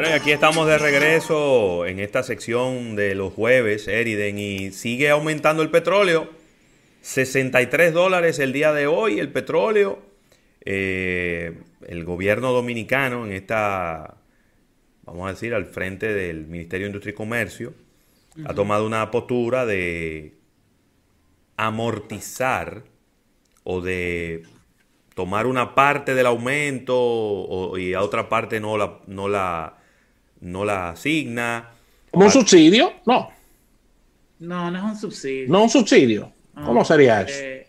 Bueno, 0.00 0.14
y 0.14 0.18
aquí 0.18 0.32
estamos 0.32 0.66
de 0.66 0.78
regreso 0.78 1.84
en 1.84 2.00
esta 2.00 2.22
sección 2.22 2.96
de 2.96 3.14
los 3.14 3.34
jueves, 3.34 3.86
Eriden, 3.86 4.38
y 4.38 4.70
sigue 4.70 5.10
aumentando 5.10 5.62
el 5.62 5.68
petróleo. 5.68 6.30
63 7.02 7.92
dólares 7.92 8.38
el 8.38 8.54
día 8.54 8.72
de 8.72 8.86
hoy 8.86 9.20
el 9.20 9.30
petróleo. 9.30 10.00
Eh, 10.64 11.52
el 11.86 12.06
gobierno 12.06 12.50
dominicano 12.50 13.26
en 13.26 13.32
esta, 13.32 14.16
vamos 15.02 15.26
a 15.28 15.32
decir, 15.32 15.52
al 15.52 15.66
frente 15.66 16.14
del 16.14 16.46
Ministerio 16.46 16.86
de 16.86 16.92
Industria 16.92 17.12
y 17.12 17.16
Comercio, 17.16 17.74
ha 18.46 18.54
tomado 18.54 18.86
una 18.86 19.10
postura 19.10 19.66
de 19.66 20.32
amortizar 21.58 22.84
o 23.64 23.82
de 23.82 24.44
tomar 25.14 25.46
una 25.46 25.74
parte 25.74 26.14
del 26.14 26.24
aumento 26.24 27.76
y 27.76 27.92
a 27.92 28.00
otra 28.00 28.30
parte 28.30 28.60
no 28.60 28.78
la, 28.78 29.00
no 29.06 29.28
la, 29.28 29.76
no 30.40 30.64
la 30.64 30.90
asigna. 30.90 31.70
¿Como 32.10 32.26
un 32.26 32.30
subsidio? 32.30 32.92
No. 33.06 33.30
No, 34.40 34.70
no 34.70 34.78
es 34.78 34.84
un 34.84 34.96
subsidio. 34.96 35.48
No 35.48 35.62
un 35.62 35.70
subsidio. 35.70 36.32
¿Cómo 36.54 36.84
sería 36.84 37.22
eso? 37.22 37.68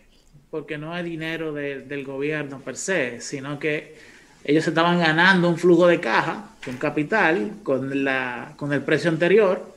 Porque 0.49 0.77
no 0.77 0.93
hay 0.93 1.03
dinero 1.03 1.53
del 1.53 2.03
gobierno 2.03 2.59
per 2.59 2.75
se, 2.75 3.21
sino 3.21 3.57
que 3.59 3.95
ellos 4.43 4.67
estaban 4.67 4.99
ganando 4.99 5.47
un 5.47 5.57
flujo 5.57 5.87
de 5.87 5.99
caja, 5.99 6.49
un 6.67 6.77
capital, 6.77 7.59
con, 7.63 8.03
la, 8.03 8.53
con 8.57 8.73
el 8.73 8.81
precio 8.81 9.09
anterior, 9.09 9.75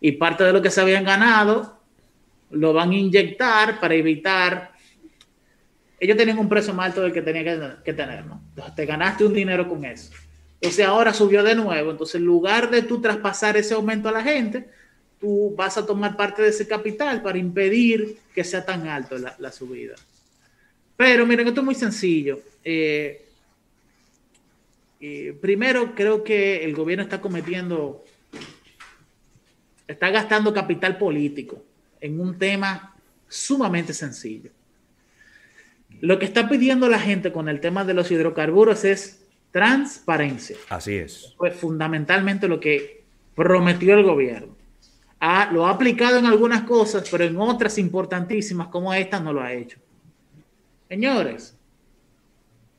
y 0.00 0.12
parte 0.12 0.44
de 0.44 0.52
lo 0.52 0.62
que 0.62 0.70
se 0.70 0.80
habían 0.80 1.04
ganado 1.04 1.78
lo 2.50 2.72
van 2.72 2.90
a 2.90 2.94
inyectar 2.94 3.78
para 3.78 3.94
evitar. 3.94 4.72
Ellos 6.00 6.16
tenían 6.16 6.38
un 6.38 6.48
precio 6.48 6.72
más 6.72 6.86
alto 6.86 7.02
del 7.02 7.12
que 7.12 7.22
tenían 7.22 7.78
que, 7.84 7.92
tener, 7.92 8.24
¿no? 8.24 8.40
Entonces 8.50 8.74
te 8.74 8.86
ganaste 8.86 9.24
un 9.24 9.34
dinero 9.34 9.68
con 9.68 9.84
eso. 9.84 10.12
Entonces 10.60 10.86
ahora 10.86 11.14
subió 11.14 11.42
de 11.42 11.54
nuevo. 11.54 11.90
Entonces, 11.90 12.16
en 12.16 12.24
lugar 12.24 12.70
de 12.70 12.82
tú 12.82 13.00
traspasar 13.00 13.56
ese 13.56 13.74
aumento 13.74 14.08
a 14.08 14.12
la 14.12 14.22
gente, 14.22 14.68
tú 15.20 15.54
vas 15.56 15.78
a 15.78 15.86
tomar 15.86 16.16
parte 16.16 16.42
de 16.42 16.48
ese 16.48 16.66
capital 16.66 17.22
para 17.22 17.38
impedir 17.38 18.18
que 18.34 18.44
sea 18.44 18.64
tan 18.64 18.88
alto 18.88 19.16
la, 19.18 19.52
subida. 19.52 19.94
Pero 20.96 21.26
miren, 21.26 21.48
esto 21.48 21.60
es 21.60 21.64
muy 21.64 21.74
sencillo. 21.74 22.40
Eh, 22.64 23.24
eh, 25.00 25.36
primero, 25.40 25.94
creo 25.94 26.24
que 26.24 26.64
el 26.64 26.74
gobierno 26.74 27.04
está 27.04 27.20
cometiendo, 27.20 28.04
está 29.86 30.10
gastando 30.10 30.52
capital 30.52 30.98
político 30.98 31.62
en 32.00 32.20
un 32.20 32.36
tema 32.36 32.96
sumamente 33.28 33.94
sencillo. 33.94 34.50
Lo 36.00 36.18
que 36.18 36.26
está 36.26 36.48
pidiendo 36.48 36.88
la 36.88 36.98
gente 36.98 37.32
con 37.32 37.48
el 37.48 37.60
tema 37.60 37.84
de 37.84 37.94
los 37.94 38.10
hidrocarburos 38.10 38.84
es 38.84 39.17
transparencia. 39.50 40.56
Así 40.68 40.96
es. 40.96 41.34
Pues 41.36 41.54
fundamentalmente 41.54 42.48
lo 42.48 42.60
que 42.60 43.04
prometió 43.34 43.94
el 43.94 44.04
gobierno 44.04 44.58
lo 45.52 45.66
ha 45.66 45.70
aplicado 45.70 46.18
en 46.18 46.26
algunas 46.26 46.62
cosas, 46.62 47.08
pero 47.10 47.24
en 47.24 47.36
otras 47.38 47.78
importantísimas 47.78 48.68
como 48.68 48.92
esta 48.94 49.20
no 49.20 49.32
lo 49.32 49.42
ha 49.42 49.52
hecho. 49.52 49.78
Señores, 50.88 51.56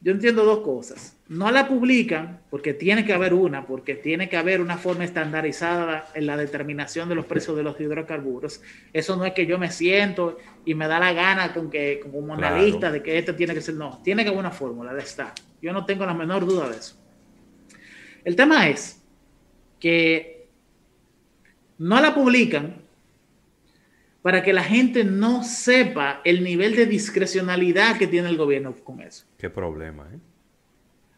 yo 0.01 0.11
entiendo 0.11 0.43
dos 0.45 0.61
cosas. 0.61 1.15
No 1.29 1.51
la 1.51 1.67
publican 1.67 2.41
porque 2.49 2.73
tiene 2.73 3.05
que 3.05 3.13
haber 3.13 3.35
una, 3.35 3.67
porque 3.67 3.93
tiene 3.93 4.29
que 4.29 4.35
haber 4.35 4.61
una 4.61 4.77
forma 4.77 5.05
estandarizada 5.05 6.07
en 6.15 6.25
la 6.25 6.35
determinación 6.35 7.07
de 7.07 7.13
los 7.13 7.25
precios 7.25 7.55
de 7.55 7.61
los 7.61 7.79
hidrocarburos. 7.79 8.61
Eso 8.91 9.15
no 9.15 9.25
es 9.25 9.33
que 9.33 9.45
yo 9.45 9.59
me 9.59 9.69
siento 9.69 10.39
y 10.65 10.73
me 10.73 10.87
da 10.87 10.99
la 10.99 11.13
gana 11.13 11.53
con 11.53 11.69
que 11.69 11.99
como 11.99 12.33
analista 12.33 12.91
de 12.91 13.03
que 13.03 13.19
esto 13.19 13.35
tiene 13.35 13.53
que 13.53 13.61
ser, 13.61 13.75
no, 13.75 14.01
tiene 14.03 14.23
que 14.23 14.29
haber 14.29 14.39
una 14.39 14.49
fórmula 14.49 14.91
de 14.91 15.01
esta. 15.01 15.35
Yo 15.61 15.71
no 15.71 15.85
tengo 15.85 16.03
la 16.03 16.15
menor 16.15 16.47
duda 16.47 16.67
de 16.67 16.77
eso. 16.77 16.97
El 18.25 18.35
tema 18.35 18.67
es 18.67 18.99
que 19.79 20.47
no 21.77 22.01
la 22.01 22.15
publican 22.15 22.81
para 24.23 24.41
que 24.41 24.51
la 24.51 24.63
gente 24.63 25.03
no 25.03 25.43
sepa 25.43 26.21
el 26.23 26.43
nivel 26.43 26.75
de 26.75 26.87
discrecionalidad 26.87 27.97
que 27.97 28.07
tiene 28.07 28.29
el 28.29 28.37
gobierno 28.37 28.75
con 28.83 29.01
eso. 29.01 29.25
Qué 29.37 29.51
problema, 29.51 30.09
¿eh? 30.11 30.17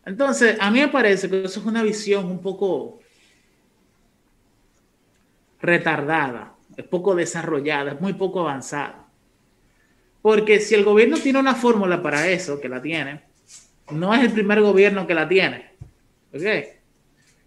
Entonces, 0.05 0.57
a 0.59 0.71
mí 0.71 0.79
me 0.79 0.87
parece 0.87 1.29
que 1.29 1.43
eso 1.43 1.59
es 1.59 1.65
una 1.65 1.83
visión 1.83 2.25
un 2.25 2.41
poco 2.41 2.99
retardada, 5.59 6.55
es 6.75 6.85
poco 6.85 7.15
desarrollada, 7.15 7.91
es 7.93 8.01
muy 8.01 8.13
poco 8.13 8.41
avanzada. 8.41 9.07
Porque 10.21 10.59
si 10.59 10.75
el 10.75 10.83
gobierno 10.83 11.17
tiene 11.17 11.39
una 11.39 11.55
fórmula 11.55 12.01
para 12.01 12.27
eso, 12.29 12.59
que 12.59 12.69
la 12.69 12.81
tiene, 12.81 13.21
no 13.91 14.13
es 14.13 14.21
el 14.21 14.31
primer 14.31 14.61
gobierno 14.61 15.07
que 15.07 15.13
la 15.13 15.27
tiene. 15.27 15.71
¿Ok? 16.33 16.41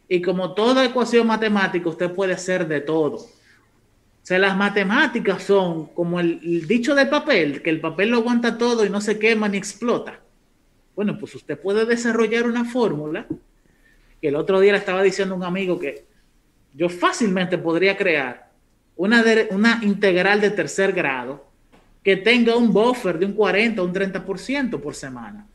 Y 0.09 0.21
como 0.21 0.55
toda 0.55 0.85
ecuación 0.85 1.27
matemática, 1.27 1.89
usted 1.89 2.11
puede 2.11 2.35
hacer 2.35 2.69
de 2.69 2.81
todo. 2.81 3.17
O 3.17 4.27
sea, 4.27 4.39
las 4.39 4.57
matemáticas 4.57 5.43
son 5.43 5.87
como 5.89 6.19
el, 6.19 6.67
dicho 6.67 6.95
del 6.95 7.09
papel, 7.09 7.63
que 7.63 7.71
el 7.71 7.81
papel 7.81 8.11
lo 8.11 8.19
aguanta 8.19 8.57
todo 8.57 8.85
y 8.85 8.91
no 8.91 9.01
se 9.01 9.19
quema 9.19 9.49
ni 9.49 9.59
explota. 9.59 10.21
Bueno, 10.97 11.19
pues 11.19 11.35
usted 11.35 11.59
puede 11.59 11.85
desarrollar 11.87 12.47
una 12.47 12.65
fórmula, 12.65 13.27
que 14.21 14.29
el 14.29 14.37
otro 14.37 14.61
día 14.61 14.73
le 14.73 14.79
estaba 14.79 15.03
diciendo 15.03 15.35
a 15.35 15.39
un 15.39 15.45
amigo 15.45 15.79
que 15.79 16.05
yo 16.73 16.89
fácilmente 16.89 17.59
podría 17.59 17.97
crear 17.97 18.51
una, 18.97 19.25
una 19.51 19.81
integral 19.83 20.41
de 20.41 20.51
tercer 20.51 20.93
grado 20.93 21.45
que 22.03 22.17
tenga 22.17 22.57
un 22.57 22.73
buffer 22.73 23.19
de 23.19 23.27
un 23.27 23.33
40 23.33 23.81
o 23.81 23.85
un 23.87 23.95
30% 23.95 24.81
por 24.81 24.95
semana. 24.95 25.47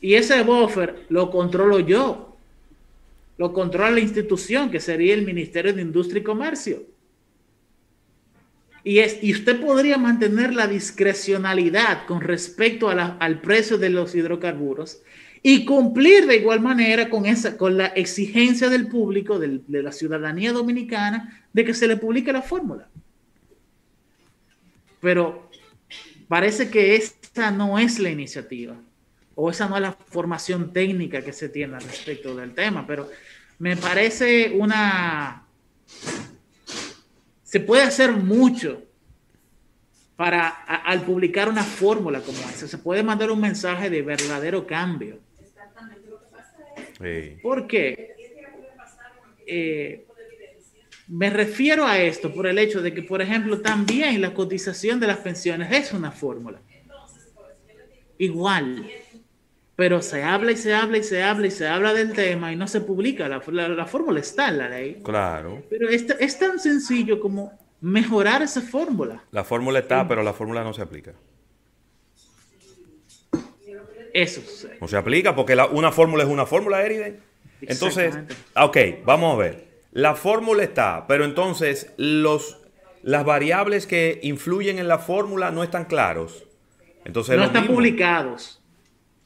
Y 0.00 0.14
ese 0.14 0.42
buffer 0.42 1.06
lo 1.08 1.30
controlo 1.30 1.78
yo. 1.80 2.36
Lo 3.36 3.52
controla 3.52 3.90
la 3.90 4.00
institución, 4.00 4.70
que 4.70 4.80
sería 4.80 5.14
el 5.14 5.22
Ministerio 5.22 5.72
de 5.72 5.82
Industria 5.82 6.20
y 6.20 6.24
Comercio. 6.24 6.93
Y, 8.84 8.98
es, 8.98 9.18
y 9.22 9.32
usted 9.32 9.60
podría 9.60 9.96
mantener 9.96 10.54
la 10.54 10.66
discrecionalidad 10.66 12.06
con 12.06 12.20
respecto 12.20 12.90
al 12.90 13.40
precio 13.40 13.78
de 13.78 13.88
los 13.88 14.14
hidrocarburos 14.14 15.00
y 15.42 15.64
cumplir 15.64 16.26
de 16.26 16.36
igual 16.36 16.60
manera 16.60 17.08
con, 17.10 17.26
esa, 17.26 17.56
con 17.56 17.76
la 17.78 17.86
exigencia 17.86 18.68
del 18.68 18.88
público, 18.88 19.38
de 19.38 19.82
la 19.82 19.92
ciudadanía 19.92 20.52
dominicana, 20.52 21.44
de 21.52 21.64
que 21.64 21.74
se 21.74 21.88
le 21.88 21.96
publique 21.96 22.32
la 22.32 22.42
fórmula. 22.42 22.88
Pero 25.00 25.50
parece 26.28 26.70
que 26.70 26.96
esta 26.96 27.50
no 27.50 27.78
es 27.78 27.98
la 27.98 28.10
iniciativa 28.10 28.74
o 29.34 29.50
esa 29.50 29.68
no 29.68 29.76
es 29.76 29.82
la 29.82 29.92
formación 29.92 30.72
técnica 30.72 31.22
que 31.22 31.32
se 31.32 31.48
tiene 31.48 31.76
al 31.76 31.82
respecto 31.82 32.34
del 32.34 32.54
tema, 32.54 32.86
pero 32.86 33.10
me 33.58 33.76
parece 33.76 34.52
una... 34.56 35.42
Se 37.54 37.60
puede 37.60 37.84
hacer 37.84 38.10
mucho 38.10 38.82
para, 40.16 40.48
al 40.48 41.02
publicar 41.02 41.48
una 41.48 41.62
fórmula 41.62 42.20
como 42.20 42.36
esa, 42.36 42.66
se 42.66 42.78
puede 42.78 43.04
mandar 43.04 43.30
un 43.30 43.40
mensaje 43.40 43.88
de 43.90 44.02
verdadero 44.02 44.66
cambio. 44.66 45.20
¿Por 47.40 47.68
qué? 47.68 48.16
Eh, 49.46 50.04
me 51.06 51.30
refiero 51.30 51.86
a 51.86 51.96
esto 51.96 52.34
por 52.34 52.48
el 52.48 52.58
hecho 52.58 52.82
de 52.82 52.92
que, 52.92 53.02
por 53.02 53.22
ejemplo, 53.22 53.60
también 53.60 54.20
la 54.20 54.34
cotización 54.34 54.98
de 54.98 55.06
las 55.06 55.18
pensiones 55.18 55.70
es 55.70 55.92
una 55.92 56.10
fórmula. 56.10 56.60
Igual 58.18 58.84
pero 59.76 60.02
se 60.02 60.22
habla 60.22 60.52
y 60.52 60.56
se 60.56 60.72
habla 60.72 60.98
y 60.98 61.02
se 61.02 61.22
habla 61.22 61.46
y 61.46 61.50
se 61.50 61.66
habla 61.66 61.92
del 61.92 62.12
tema 62.12 62.52
y 62.52 62.56
no 62.56 62.68
se 62.68 62.80
publica. 62.80 63.28
La, 63.28 63.40
fórmula 63.40 64.20
está 64.20 64.48
en 64.48 64.58
la 64.58 64.68
ley. 64.68 65.00
Claro. 65.04 65.62
Pero 65.68 65.88
es, 65.88 66.06
es 66.20 66.38
tan 66.38 66.60
sencillo 66.60 67.18
como 67.18 67.58
mejorar 67.80 68.42
esa 68.42 68.60
fórmula. 68.60 69.24
La 69.32 69.42
fórmula 69.42 69.80
está, 69.80 70.06
pero 70.06 70.22
la 70.22 70.32
fórmula 70.32 70.62
no 70.62 70.72
se 70.72 70.82
aplica. 70.82 71.12
Eso. 74.12 74.42
No 74.80 74.86
se 74.86 74.96
aplica 74.96 75.34
porque 75.34 75.56
una 75.72 75.90
fórmula 75.90 76.22
es 76.22 76.28
una 76.28 76.46
fórmula, 76.46 76.84
Eriden. 76.84 77.20
Entonces, 77.60 78.16
ok, 78.54 78.76
vamos 79.04 79.34
a 79.34 79.38
ver. 79.38 79.64
La 79.90 80.14
fórmula 80.14 80.62
está, 80.62 81.06
pero 81.08 81.24
entonces 81.24 81.92
los, 81.96 82.60
las 83.02 83.24
variables 83.24 83.88
que 83.88 84.20
influyen 84.22 84.78
en 84.78 84.86
la 84.86 84.98
fórmula 84.98 85.50
no 85.50 85.64
están 85.64 85.86
claros. 85.86 86.44
Entonces, 87.04 87.36
no 87.36 87.44
están 87.44 87.66
publicados 87.66 88.60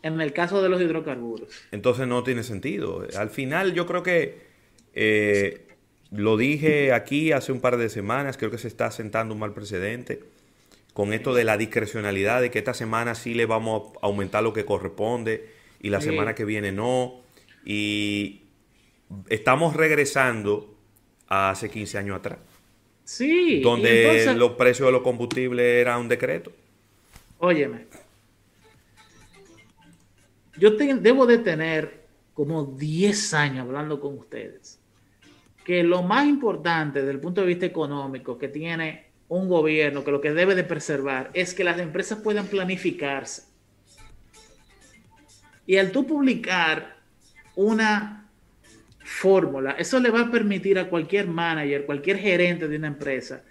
en 0.03 0.21
el 0.21 0.33
caso 0.33 0.63
de 0.63 0.69
los 0.69 0.81
hidrocarburos. 0.81 1.49
Entonces 1.73 2.07
no 2.07 2.23
tiene 2.23 2.43
sentido. 2.43 3.07
Al 3.17 3.31
final 3.31 3.75
yo 3.75 3.87
creo 3.87 4.03
que 4.03 4.47
eh, 4.95 5.67
lo 6.11 6.37
dije 6.37 6.93
aquí 6.93 7.33
hace 7.33 7.53
un 7.53 7.61
par 7.61 7.77
de 7.77 7.89
semanas, 7.89 8.37
creo 8.37 8.51
que 8.51 8.59
se 8.59 8.69
está 8.69 8.91
sentando 8.91 9.35
un 9.35 9.41
mal 9.41 9.53
precedente 9.53 10.21
con 10.93 11.13
esto 11.13 11.33
de 11.33 11.45
la 11.45 11.57
discrecionalidad, 11.57 12.41
de 12.41 12.51
que 12.51 12.59
esta 12.59 12.75
semana 12.75 13.15
sí 13.15 13.33
le 13.35 13.47
vamos 13.47 13.93
a 14.03 14.07
aumentar 14.07 14.43
lo 14.43 14.53
que 14.53 14.65
corresponde 14.65 15.49
y 15.81 15.91
la 15.91 16.01
semana 16.01 16.35
que 16.35 16.45
viene 16.45 16.73
no. 16.73 17.21
Y 17.65 18.43
estamos 19.29 19.77
regresando 19.77 20.75
a 21.29 21.51
hace 21.51 21.71
15 21.71 21.99
años 21.99 22.17
atrás. 22.17 22.39
Sí. 23.05 23.61
Donde 23.61 24.35
los 24.35 24.53
precios 24.53 24.89
de 24.89 24.93
los 24.93 25.03
combustibles 25.03 25.65
eran 25.65 26.01
un 26.01 26.09
decreto. 26.09 26.51
Óyeme, 27.39 27.87
yo 30.59 30.71
debo 30.71 31.27
de 31.27 31.39
tener 31.39 32.07
como 32.35 32.65
10 32.65 33.35
años 33.35 33.67
hablando 33.67 34.01
con 34.01 34.19
ustedes 34.19 34.79
que 35.69 35.83
lo 35.83 36.03
más 36.03 36.27
importante 36.27 37.01
desde 37.01 37.13
el 37.13 37.21
punto 37.21 37.43
de 37.43 37.47
vista 37.47 37.67
económico 37.67 38.39
que 38.39 38.49
tiene 38.49 39.09
un 39.29 39.51
gobierno, 39.51 40.03
que 40.03 40.11
lo 40.11 40.19
que 40.19 40.33
debe 40.33 40.55
de 40.55 40.65
preservar, 40.65 41.31
es 41.35 41.53
que 41.53 41.63
las 41.63 41.79
empresas 41.79 42.21
puedan 42.21 42.47
planificarse. 42.47 43.43
Y 45.67 45.77
al 45.77 45.93
tú 45.93 46.07
publicar 46.07 46.97
una 47.55 48.31
fórmula, 49.05 49.73
eso 49.73 50.01
le 50.01 50.09
va 50.09 50.23
a 50.23 50.31
permitir 50.31 50.79
a 50.79 50.89
cualquier 50.89 51.27
manager, 51.27 51.85
cualquier 51.85 52.17
gerente 52.17 52.67
de 52.67 52.79
una 52.79 52.87
empresa, 52.87 53.45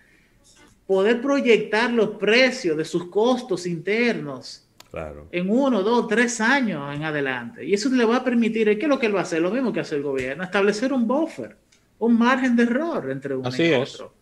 poder 0.88 1.22
proyectar 1.22 1.92
los 1.92 2.18
precios 2.18 2.76
de 2.76 2.86
sus 2.86 3.12
costos 3.12 3.68
internos 3.68 4.67
claro. 4.92 5.28
en 5.32 5.50
uno, 5.50 5.84
dos, 5.84 6.08
tres 6.08 6.42
años 6.42 6.96
en 6.96 7.04
adelante. 7.04 7.66
Y 7.66 7.74
eso 7.74 7.90
le 7.90 8.06
va 8.06 8.18
a 8.18 8.24
permitir, 8.24 8.68
¿qué 8.78 8.86
es 8.86 8.90
lo 8.90 9.00
que 9.00 9.08
él 9.08 9.16
va 9.16 9.20
a 9.20 9.24
hacer? 9.24 9.42
Lo 9.42 9.52
mismo 9.52 9.74
que 9.74 9.80
hace 9.82 9.96
el 9.96 10.04
gobierno, 10.04 10.44
establecer 10.44 10.94
un 10.94 11.08
buffer 11.08 11.56
un 12.00 12.18
margen 12.18 12.56
de 12.56 12.64
error 12.64 13.10
entre 13.12 13.36
uno 13.36 13.50
y 13.58 13.74
otro. 13.74 14.14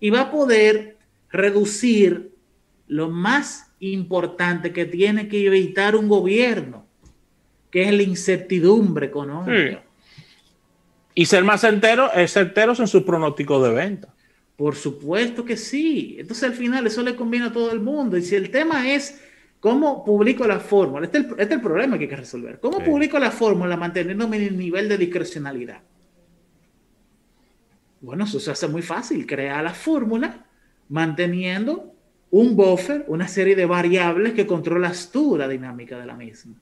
Y 0.00 0.10
va 0.10 0.22
a 0.22 0.30
poder 0.30 0.98
reducir 1.30 2.32
lo 2.88 3.08
más 3.08 3.72
importante 3.80 4.72
que 4.72 4.84
tiene 4.84 5.28
que 5.28 5.46
evitar 5.46 5.96
un 5.96 6.08
gobierno, 6.08 6.86
que 7.70 7.84
es 7.84 7.92
la 7.92 8.02
incertidumbre 8.02 9.06
económica. 9.06 9.84
Y 11.14 11.26
ser 11.26 11.44
más 11.44 11.60
certeros, 11.60 12.10
certeros 12.30 12.80
en 12.80 12.88
sus 12.88 13.02
pronósticos 13.02 13.62
de 13.62 13.74
venta. 13.74 14.14
Por 14.56 14.76
supuesto 14.76 15.44
que 15.44 15.56
sí. 15.56 16.16
Entonces 16.18 16.44
al 16.44 16.54
final 16.54 16.86
eso 16.86 17.02
le 17.02 17.16
conviene 17.16 17.46
a 17.46 17.52
todo 17.52 17.72
el 17.72 17.80
mundo. 17.80 18.16
Y 18.16 18.22
si 18.22 18.34
el 18.34 18.50
tema 18.50 18.92
es 18.92 19.20
cómo 19.62 20.04
publico 20.04 20.44
la 20.44 20.58
fórmula, 20.58 21.06
este, 21.06 21.18
este 21.18 21.40
es 21.40 21.50
el, 21.52 21.60
problema 21.60 21.96
que 21.96 22.04
hay 22.04 22.10
que 22.10 22.16
resolver. 22.16 22.58
¿Cómo 22.58 22.80
publico 22.80 23.16
la 23.20 23.30
fórmula 23.30 23.76
manteniendo 23.76 24.26
mi 24.26 24.40
nivel 24.40 24.88
de 24.88 24.98
discrecionalidad? 24.98 25.80
Bueno, 28.00 28.24
eso 28.24 28.40
se 28.40 28.50
hace 28.50 28.66
muy 28.66 28.82
fácil, 28.82 29.24
crea 29.24 29.62
la 29.62 29.72
fórmula 29.72 30.46
manteniendo 30.88 31.94
un 32.32 32.56
buffer, 32.56 33.04
una 33.06 33.28
serie 33.28 33.54
de 33.54 33.64
variables 33.64 34.32
que 34.32 34.48
controlas 34.48 35.12
tú 35.12 35.36
la 35.36 35.46
dinámica 35.46 35.96
de 35.96 36.06
la 36.06 36.16
misma. 36.16 36.56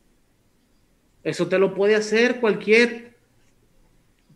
Eso 1.25 1.49
te 1.49 1.59
lo 1.59 1.75
puede 1.75 1.95
hacer 1.95 2.39
cualquier 2.39 3.15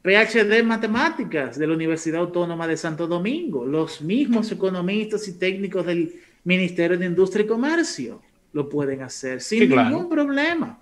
PhD 0.02 0.52
en 0.54 0.66
matemáticas 0.66 1.58
de 1.58 1.66
la 1.66 1.74
Universidad 1.74 2.22
Autónoma 2.22 2.66
de 2.66 2.78
Santo 2.78 3.06
Domingo, 3.06 3.66
los 3.66 4.00
mismos 4.00 4.50
economistas 4.50 5.28
y 5.28 5.34
técnicos 5.34 5.84
del 5.84 6.14
Ministerio 6.44 6.96
de 6.96 7.04
Industria 7.04 7.44
y 7.44 7.48
Comercio 7.48 8.22
lo 8.54 8.68
pueden 8.68 9.02
hacer 9.02 9.42
sin 9.42 9.68
ningún 9.68 10.08
problema. 10.08 10.80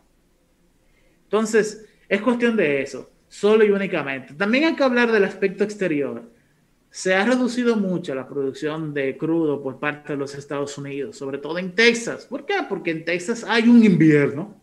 Entonces, 1.25 1.85
es 2.09 2.21
cuestión 2.21 2.57
de 2.57 2.83
eso 2.83 3.11
solo 3.27 3.65
y 3.65 3.71
únicamente. 3.71 4.35
También 4.35 4.65
hay 4.65 4.77
que 4.77 4.85
hablar 4.85 5.11
del 5.11 5.25
aspecto 5.25 5.65
exterior. 5.65 6.31
Se 6.91 7.15
ha 7.15 7.25
reducido 7.25 7.77
mucho 7.77 8.15
la 8.15 8.29
producción 8.29 8.93
de 8.93 9.17
crudo 9.17 9.63
por 9.63 9.81
parte 9.81 10.13
de 10.13 10.19
los 10.19 10.35
Estados 10.35 10.77
Unidos, 10.77 11.17
sobre 11.17 11.39
todo 11.39 11.59
en 11.59 11.75
Texas. 11.75 12.27
¿Por 12.27 12.45
qué? 12.45 12.57
Porque 12.69 12.91
en 12.91 13.07
Texas 13.07 13.43
hay 13.49 13.69
un 13.69 13.83
invierno 13.83 14.61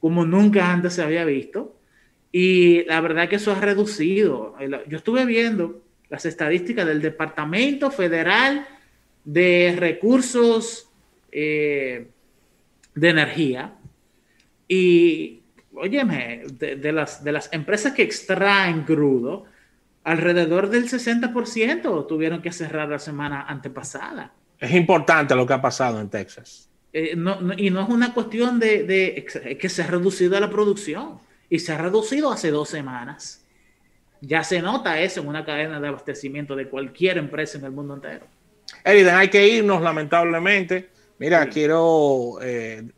como 0.00 0.24
nunca 0.24 0.72
antes 0.72 0.94
se 0.94 1.02
había 1.02 1.26
visto. 1.26 1.76
Y 2.32 2.84
la 2.84 3.02
verdad 3.02 3.28
que 3.28 3.36
eso 3.36 3.52
ha 3.52 3.60
reducido. 3.60 4.56
Yo 4.88 4.96
estuve 4.96 5.26
viendo 5.26 5.82
las 6.08 6.24
estadísticas 6.24 6.86
del 6.86 7.02
Departamento 7.02 7.90
Federal 7.90 8.66
de 9.24 9.76
Recursos 9.78 10.89
eh, 11.32 12.08
de 12.94 13.08
Energía 13.08 13.74
y 14.68 15.40
óyeme, 15.74 16.42
de, 16.58 16.92
las, 16.92 17.24
de 17.24 17.32
las 17.32 17.52
empresas 17.52 17.92
que 17.92 18.02
extraen 18.02 18.82
crudo, 18.82 19.44
alrededor 20.04 20.68
del 20.68 20.88
60% 20.88 22.06
tuvieron 22.06 22.42
que 22.42 22.52
cerrar 22.52 22.88
la 22.88 22.98
semana 22.98 23.42
antepasada. 23.42 24.32
Es 24.58 24.72
importante 24.72 25.34
lo 25.34 25.46
que 25.46 25.54
ha 25.54 25.62
pasado 25.62 26.00
en 26.00 26.08
Texas. 26.08 26.68
Eh, 26.92 27.16
y 27.56 27.70
no 27.70 27.82
es 27.82 27.88
una 27.88 28.12
cuestión 28.12 28.58
de, 28.58 29.24
que 29.58 29.68
se 29.68 29.82
ha 29.82 29.86
reducido 29.86 30.38
la 30.38 30.50
producción 30.50 31.18
y 31.48 31.58
se 31.60 31.72
ha 31.72 31.78
reducido 31.78 32.30
hace 32.30 32.50
dos 32.50 32.68
semanas. 32.68 33.44
Ya 34.20 34.44
se 34.44 34.60
nota 34.60 35.00
eso 35.00 35.20
en 35.20 35.28
una 35.28 35.44
cadena 35.44 35.80
de 35.80 35.88
abastecimiento 35.88 36.54
de 36.54 36.68
cualquier 36.68 37.16
empresa 37.16 37.58
en 37.58 37.64
el 37.64 37.70
mundo 37.70 37.94
entero. 37.94 38.26
Eriden, 38.84 39.14
hay 39.14 39.28
que 39.28 39.48
irnos 39.48 39.80
lamentablemente. 39.80 40.90
Mira, 41.20 41.48
quiero 41.48 42.38
eh, 42.42 42.90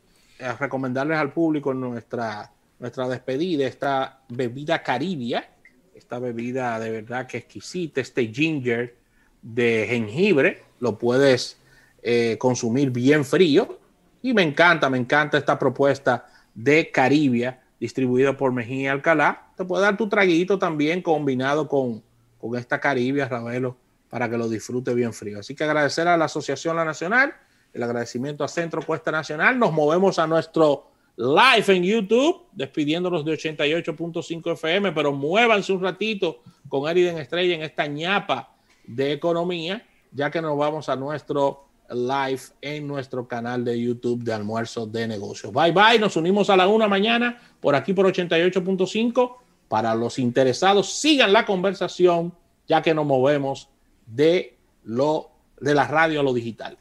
recomendarles 0.59 1.19
al 1.19 1.33
público 1.33 1.75
nuestra 1.75 2.51
nuestra 2.83 3.07
despedida, 3.09 3.65
esta 3.65 4.23
bebida 4.29 4.83
caribia, 4.83 5.49
esta 5.95 6.19
bebida 6.19 6.81
de 6.81 6.91
verdad 6.91 7.29
que 7.29 7.39
exquisita, 7.39 8.01
este 8.01 8.27
ginger 8.27 8.97
de 9.41 9.87
jengibre, 9.89 10.63
lo 10.81 10.99
puedes 10.99 11.59
eh, 12.03 12.37
consumir 12.41 12.91
bien 12.91 13.25
frío. 13.25 13.79
Y 14.21 14.35
me 14.35 14.43
encanta, 14.43 14.91
me 14.91 14.99
encanta 14.99 15.39
esta 15.39 15.57
propuesta 15.61 16.27
de 16.55 16.91
Caribia, 16.91 17.63
distribuida 17.79 18.37
por 18.37 18.53
Mejía 18.53 18.91
Alcalá. 18.91 19.53
Te 19.57 19.65
puede 19.65 19.85
dar 19.85 19.97
tu 19.97 20.09
traguito 20.09 20.59
también 20.59 21.03
combinado 21.03 21.69
con, 21.69 22.03
con 22.41 22.57
esta 22.57 22.81
Caribia, 22.81 23.29
Ravelo, 23.29 23.77
para 24.11 24.29
que 24.29 24.37
lo 24.37 24.49
disfrute 24.49 24.93
bien 24.93 25.13
frío. 25.13 25.39
Así 25.39 25.55
que 25.55 25.63
agradecer 25.63 26.09
a 26.09 26.17
la 26.17 26.25
Asociación 26.25 26.75
La 26.75 26.85
Nacional, 26.85 27.33
el 27.73 27.83
agradecimiento 27.83 28.45
a 28.45 28.49
Centro 28.49 28.83
Cuesta 28.83 29.11
Nacional. 29.11 29.59
Nos 29.59 29.73
movemos 29.73 30.19
a 30.19 30.27
nuestro 30.27 30.91
live 31.17 31.65
en 31.69 31.83
YouTube, 31.83 32.47
despidiéndonos 32.53 33.25
de 33.25 33.33
88.5 33.33 34.53
FM, 34.53 34.93
pero 34.93 35.13
muévanse 35.13 35.73
un 35.73 35.83
ratito 35.83 36.43
con 36.69 36.89
Eriden 36.89 37.19
Estrella 37.19 37.55
en 37.55 37.63
esta 37.63 37.87
ñapa 37.87 38.55
de 38.85 39.13
economía, 39.13 39.87
ya 40.11 40.31
que 40.31 40.43
nos 40.43 40.57
vamos 40.57 40.89
a 40.89 40.97
nuestro 40.97 41.67
live 41.91 42.41
en 42.61 42.87
nuestro 42.87 43.29
canal 43.29 43.65
de 43.65 43.81
YouTube 43.81 44.23
de 44.23 44.33
Almuerzo 44.33 44.87
de 44.87 45.07
Negocios. 45.07 45.53
Bye 45.53 45.73
bye, 45.73 45.99
nos 45.99 46.17
unimos 46.17 46.49
a 46.51 46.57
la 46.57 46.67
una 46.67 46.89
mañana 46.89 47.41
por 47.61 47.75
aquí 47.75 47.93
por 47.93 48.07
88.5. 48.07 49.37
Para 49.69 49.95
los 49.95 50.19
interesados, 50.19 50.93
sigan 50.93 51.33
la 51.33 51.47
conversación, 51.47 52.35
ya 52.67 52.83
que 52.83 52.93
nos 52.93 53.07
movemos 53.07 53.71
de 54.07 54.59
lo 54.85 55.31
de 55.61 55.75
la 55.75 55.87
radio 55.87 56.21
a 56.21 56.23
lo 56.23 56.35
digital. 56.35 56.77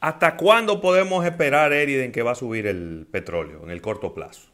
¿Hasta 0.00 0.36
cuándo 0.36 0.80
podemos 0.80 1.24
esperar, 1.24 1.72
Eriden, 1.72 2.12
que 2.12 2.22
va 2.22 2.32
a 2.32 2.34
subir 2.36 2.66
el 2.66 3.06
petróleo 3.10 3.64
en 3.64 3.70
el 3.70 3.80
corto 3.80 4.14
plazo? 4.14 4.48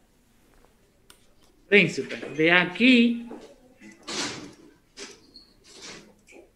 Príncipe, 1.69 2.17
de 2.37 2.53
aquí 2.53 3.29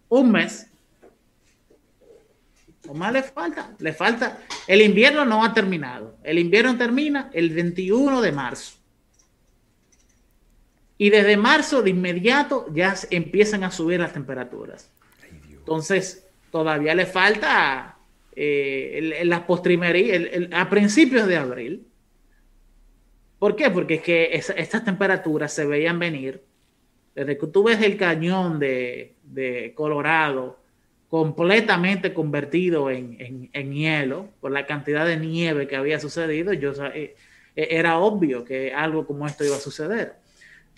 un 0.08 0.30
mes. 0.30 0.66
¿O 2.88 2.94
más 2.94 3.12
le 3.12 3.22
falta? 3.22 3.74
Le 3.78 3.92
falta. 3.92 4.40
El 4.66 4.80
invierno 4.80 5.24
no 5.24 5.44
ha 5.44 5.52
terminado. 5.52 6.16
El 6.22 6.38
invierno 6.38 6.76
termina 6.76 7.30
el 7.32 7.50
21 7.50 8.20
de 8.20 8.32
marzo. 8.32 8.78
Y 10.98 11.10
desde 11.10 11.36
marzo 11.36 11.82
de 11.82 11.90
inmediato 11.90 12.66
ya 12.72 12.94
empiezan 13.10 13.64
a 13.64 13.70
subir 13.70 14.00
las 14.00 14.12
temperaturas. 14.12 14.90
Entonces, 15.50 16.26
todavía 16.50 16.94
le 16.94 17.06
falta 17.06 17.98
eh, 18.34 19.28
postrimerías, 19.46 20.50
a 20.52 20.70
principios 20.70 21.26
de 21.26 21.36
abril. 21.36 21.86
¿Por 23.38 23.56
qué? 23.56 23.70
Porque 23.70 23.94
es 23.94 24.02
que 24.02 24.30
estas 24.32 24.84
temperaturas 24.84 25.52
se 25.52 25.66
veían 25.66 25.98
venir 25.98 26.42
desde 27.16 27.38
que 27.38 27.46
tú 27.46 27.64
ves 27.64 27.80
el 27.80 27.96
cañón 27.96 28.58
de, 28.60 29.14
Colorado 29.74 30.60
completamente 31.08 32.12
convertido 32.12 32.90
en, 32.90 33.50
hielo 33.72 34.28
por 34.40 34.52
la 34.52 34.66
cantidad 34.66 35.06
de 35.06 35.16
nieve 35.16 35.66
que 35.66 35.76
había 35.76 35.98
sucedido, 35.98 36.52
yo, 36.52 36.72
eh, 36.94 37.16
era 37.54 37.98
obvio 37.98 38.44
que 38.44 38.72
algo 38.74 39.06
como 39.06 39.26
esto 39.26 39.44
iba 39.44 39.56
a 39.56 39.60
suceder. 39.60 40.16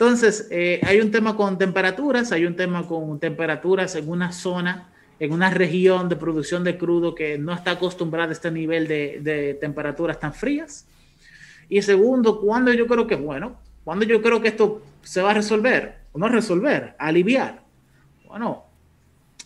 Entonces, 0.01 0.49
hay 0.83 1.01
un 1.01 1.11
tema 1.11 1.37
con 1.37 1.59
temperaturas, 1.59 2.31
hay 2.31 2.47
un 2.47 2.55
tema 2.55 2.87
con 2.87 3.19
temperaturas 3.19 3.97
en 3.97 4.09
una 4.09 4.31
zona 4.31 4.93
en 5.21 5.33
una 5.33 5.51
región 5.51 6.09
de 6.09 6.17
producción 6.17 6.65
de 6.65 6.79
crudo 6.79 7.15
que 7.15 7.39
no 7.39 7.53
está 7.53 7.73
acostumbrada 7.73 8.29
a 8.29 8.33
este 8.33 8.51
nivel 8.51 8.87
de, 8.87 9.59
temperaturas 9.61 10.21
tan 10.21 10.33
frías. 10.33 10.87
Y 11.69 11.83
segundo, 11.83 12.41
cuando 12.41 12.73
yo 12.73 12.87
creo 12.87 13.07
que, 13.07 13.17
bueno, 13.17 13.59
cuando 13.85 14.05
yo 14.05 14.23
creo 14.23 14.41
que 14.41 14.49
esto 14.49 14.83
se 15.03 15.21
va 15.21 15.33
a 15.33 15.35
resolver, 15.35 15.99
o 16.13 16.19
no 16.19 16.29
resolver, 16.29 16.95
aliviar. 16.99 17.63
Bueno, 18.27 18.65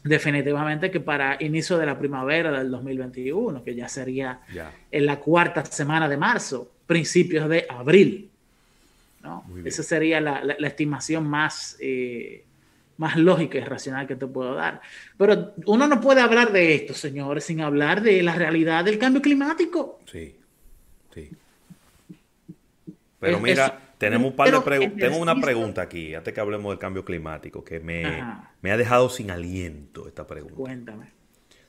definitivamente 0.05 0.91
que 0.91 1.01
para 1.01 1.43
inicio 1.43 1.79
de 1.79 1.87
la 1.87 1.99
primavera 1.99 2.53
del 2.53 2.71
2021, 2.71 3.65
que 3.65 3.75
ya 3.75 3.89
sería 3.89 4.41
en 4.91 5.07
la 5.07 5.19
cuarta 5.19 5.65
semana 5.65 6.09
de 6.09 6.17
marzo, 6.17 6.71
principios 6.87 7.49
de 7.49 7.67
abril. 7.69 8.31
¿No? 9.23 9.45
Esa 9.65 9.83
sería 9.83 10.21
la, 10.21 10.57
estimación 10.67 11.27
más, 11.29 11.77
eh, 11.81 12.45
más 12.97 13.17
lógica 13.17 13.59
y 13.59 13.63
racional 13.63 14.07
que 14.07 14.17
te 14.17 14.27
puedo 14.27 14.55
dar. 14.55 14.81
Pero 15.17 15.55
uno 15.67 15.87
no 15.87 16.01
puede 16.01 16.21
hablar 16.21 16.53
de 16.53 16.75
esto, 16.75 16.95
señores, 16.95 17.45
sin 17.45 17.61
hablar 17.61 18.03
de 18.03 18.23
la 18.23 18.35
realidad 18.35 18.85
del 18.85 18.99
cambio 18.99 19.23
climático. 19.23 20.01
Sí, 20.11 20.37
sí. 21.15 21.31
Pero 23.21 23.39
mira, 23.39 23.95
tenemos 23.99 24.33
un 24.33 24.37
par 24.37 24.51
de 24.51 24.61
preguntas. 24.61 24.99
Tengo 24.99 25.19
una 25.19 25.41
pregunta 25.41 25.83
aquí, 25.83 26.15
antes 26.15 26.35
que 26.35 26.41
hablemos 26.41 26.73
del 26.73 26.79
cambio 26.81 27.05
climático, 27.05 27.63
que 27.63 27.79
me, 27.79 28.25
me 28.61 28.73
ha 28.73 28.77
dejado 28.77 29.09
sin 29.09 29.31
aliento 29.31 30.09
esta 30.09 30.27
pregunta. 30.27 30.57
Cuéntame. 30.57 31.07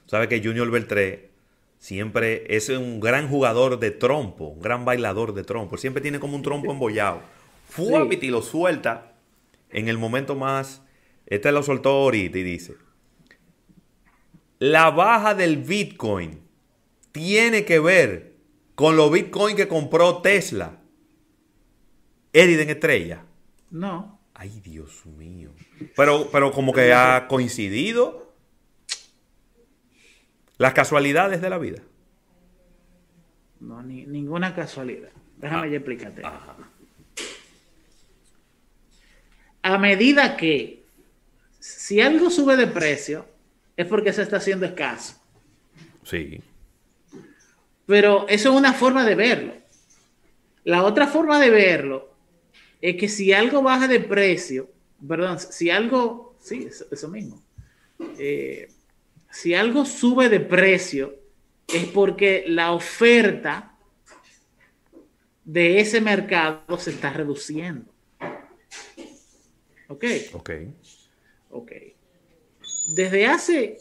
Sabe 0.08 0.28
que 0.28 0.42
Junior 0.44 0.70
Beltré 0.72 1.30
siempre 1.78 2.44
es 2.56 2.70
un 2.70 3.00
gran 3.00 3.28
jugador 3.28 3.78
de 3.78 3.92
trompo, 3.92 4.46
un 4.46 4.62
gran 4.62 4.86
bailador 4.86 5.34
de 5.34 5.44
trompo. 5.44 5.78
Siempre 5.78 6.02
tiene 6.02 6.20
como 6.20 6.36
un 6.36 6.42
trompo 6.42 6.72
embollado. 6.72 7.22
Fuapiti 7.74 8.28
y 8.28 8.30
lo 8.30 8.42
suelta 8.42 9.16
en 9.70 9.88
el 9.88 9.98
momento 9.98 10.36
más 10.36 10.84
este 11.26 11.52
lo 11.52 11.64
soltó 11.64 11.90
ahorita 11.90 12.38
y 12.38 12.44
dice, 12.44 12.76
la 14.60 14.92
baja 14.92 15.34
del 15.34 15.58
Bitcoin 15.58 16.42
tiene 17.12 17.66
que 17.66 17.80
ver 17.80 18.36
con 18.76 18.96
los 18.96 19.12
Bitcoin 19.12 19.56
que 19.56 19.68
compró 19.68 20.22
Tesla. 20.22 20.80
Eriden 22.34 22.70
Estrella. 22.70 23.24
No. 23.70 24.20
Ay, 24.34 24.62
Dios 24.64 25.06
mío. 25.06 25.52
Pero, 25.96 26.30
pero 26.32 26.52
como 26.52 26.74
que 26.74 26.94
ha 26.94 27.28
coincidido 27.28 28.34
las 30.58 30.74
casualidades 30.74 31.42
de 31.42 31.50
la 31.50 31.58
vida. 31.58 31.82
No, 33.60 33.82
ni, 33.82 34.06
ninguna 34.06 34.56
casualidad. 34.56 35.10
Déjame 35.38 35.68
ah, 35.68 35.70
ya 35.72 35.78
explicarte. 35.78 36.22
A 39.64 39.78
medida 39.78 40.38
que 40.38 40.84
si 41.60 42.02
algo 42.02 42.30
sube 42.30 42.58
de 42.58 42.68
precio, 42.68 43.26
es 43.76 43.88
porque 43.88 44.14
se 44.14 44.22
está 44.22 44.38
haciendo 44.38 44.66
escaso. 44.66 45.16
Sí. 46.04 46.42
Pero 47.86 48.28
eso 48.28 48.50
es 48.52 48.56
una 48.56 48.74
forma 48.74 49.06
de 49.06 49.16
verlo. 49.16 49.54
La 50.64 50.84
otra 50.84 51.08
forma 51.08 51.40
de 51.40 51.50
verlo 51.50 52.14
es 52.82 52.98
que 52.98 53.08
si 53.08 53.32
algo 53.32 53.62
baja 53.62 53.88
de 53.88 54.00
precio, 54.00 54.70
perdón, 55.08 55.40
si 55.40 55.70
algo, 55.70 56.36
sí, 56.42 56.68
eso, 56.92 57.08
mismo. 57.08 57.42
Eh, 58.18 58.70
si 59.32 59.54
algo 59.54 59.86
sube 59.86 60.30
de 60.30 60.40
precio, 60.40 61.16
es 61.68 61.86
porque 61.86 62.44
la 62.48 62.74
oferta 62.74 63.76
de 65.46 65.80
ese 65.80 66.02
mercado 66.02 66.78
se 66.78 66.92
está 66.92 67.12
reduciendo. 67.12 67.93
¿Ok? 69.88 70.06
Ok. 70.34 70.52
Ok. 71.52 71.72
Desde 72.96 73.26
hace 73.26 73.78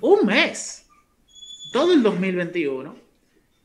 un 0.00 0.26
mes, 0.26 0.86
todo 1.72 1.92
el 1.92 2.02
2021, 2.02 2.94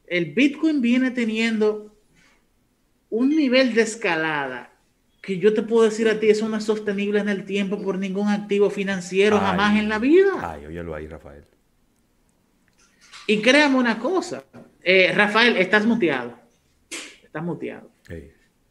el 0.08 0.26
Bitcoin 0.34 0.82
viene 0.82 1.12
teniendo 1.12 1.96
un 3.10 3.30
nivel 3.30 3.74
de 3.74 3.82
escalada 3.82 4.74
que 5.22 5.40
yo 5.40 5.54
te 5.54 5.62
puedo 5.62 5.84
decir 5.84 6.08
a 6.08 6.20
ti, 6.20 6.30
eso 6.30 6.48
no 6.48 6.56
es 6.56 6.64
sostenible 6.64 7.20
en 7.20 7.28
el 7.28 7.44
tiempo 7.44 7.82
por 7.82 7.98
ningún 7.98 8.30
activo 8.30 8.70
financiero 8.70 9.38
jamás 9.38 9.78
en 9.78 9.90
la 9.90 10.00
vida. 10.00 10.32
Ay, 10.40 10.66
óyelo 10.68 10.96
ahí, 10.96 11.06
Rafael. 11.06 11.44
Y 13.28 13.42
créame 13.42 13.76
una 13.76 14.00
cosa, 14.00 14.46
eh, 14.82 15.12
Rafael, 15.14 15.58
estás 15.58 15.86
muteado. 15.86 16.40
Estás 17.22 17.44
muteado. 17.44 17.92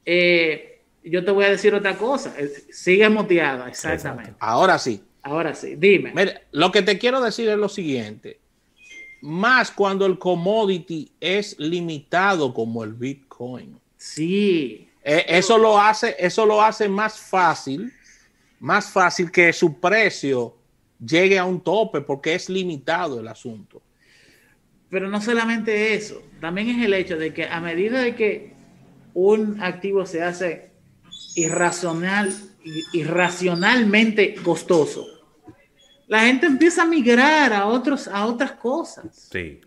Eh, 0.06 0.75
yo 1.10 1.24
te 1.24 1.30
voy 1.30 1.44
a 1.44 1.50
decir 1.50 1.74
otra 1.74 1.96
cosa. 1.96 2.34
Eh, 2.38 2.50
sigue 2.70 3.08
moteada, 3.08 3.68
exactamente. 3.68 4.34
Ahora 4.38 4.78
sí. 4.78 5.02
Ahora 5.22 5.54
sí, 5.54 5.74
dime. 5.76 6.12
lo 6.52 6.70
que 6.70 6.82
te 6.82 6.98
quiero 6.98 7.20
decir 7.20 7.48
es 7.48 7.58
lo 7.58 7.68
siguiente. 7.68 8.38
Más 9.22 9.72
cuando 9.72 10.06
el 10.06 10.18
commodity 10.18 11.10
es 11.18 11.58
limitado 11.58 12.54
como 12.54 12.84
el 12.84 12.92
Bitcoin. 12.92 13.80
Sí. 13.96 14.88
Eh, 15.02 15.24
eso 15.28 15.58
lo 15.58 15.80
hace, 15.80 16.14
eso 16.18 16.46
lo 16.46 16.62
hace 16.62 16.88
más 16.88 17.18
fácil, 17.18 17.92
más 18.60 18.90
fácil 18.90 19.30
que 19.30 19.52
su 19.52 19.80
precio 19.80 20.56
llegue 21.04 21.38
a 21.38 21.44
un 21.44 21.60
tope 21.60 22.00
porque 22.00 22.34
es 22.34 22.48
limitado 22.48 23.20
el 23.20 23.28
asunto. 23.28 23.82
Pero 24.88 25.08
no 25.08 25.20
solamente 25.20 25.94
eso, 25.94 26.22
también 26.40 26.68
es 26.70 26.84
el 26.84 26.94
hecho 26.94 27.16
de 27.16 27.34
que 27.34 27.44
a 27.44 27.60
medida 27.60 28.00
de 28.00 28.14
que 28.14 28.52
un 29.14 29.60
activo 29.62 30.06
se 30.06 30.22
hace 30.22 30.70
irracional, 31.36 32.34
irracionalmente 32.92 34.34
costoso, 34.36 35.06
la 36.08 36.20
gente 36.20 36.46
empieza 36.46 36.82
a 36.82 36.86
migrar 36.86 37.52
a, 37.52 37.66
otros, 37.66 38.08
a 38.08 38.26
otras 38.26 38.52
cosas. 38.52 39.28
Sí. 39.30 39.60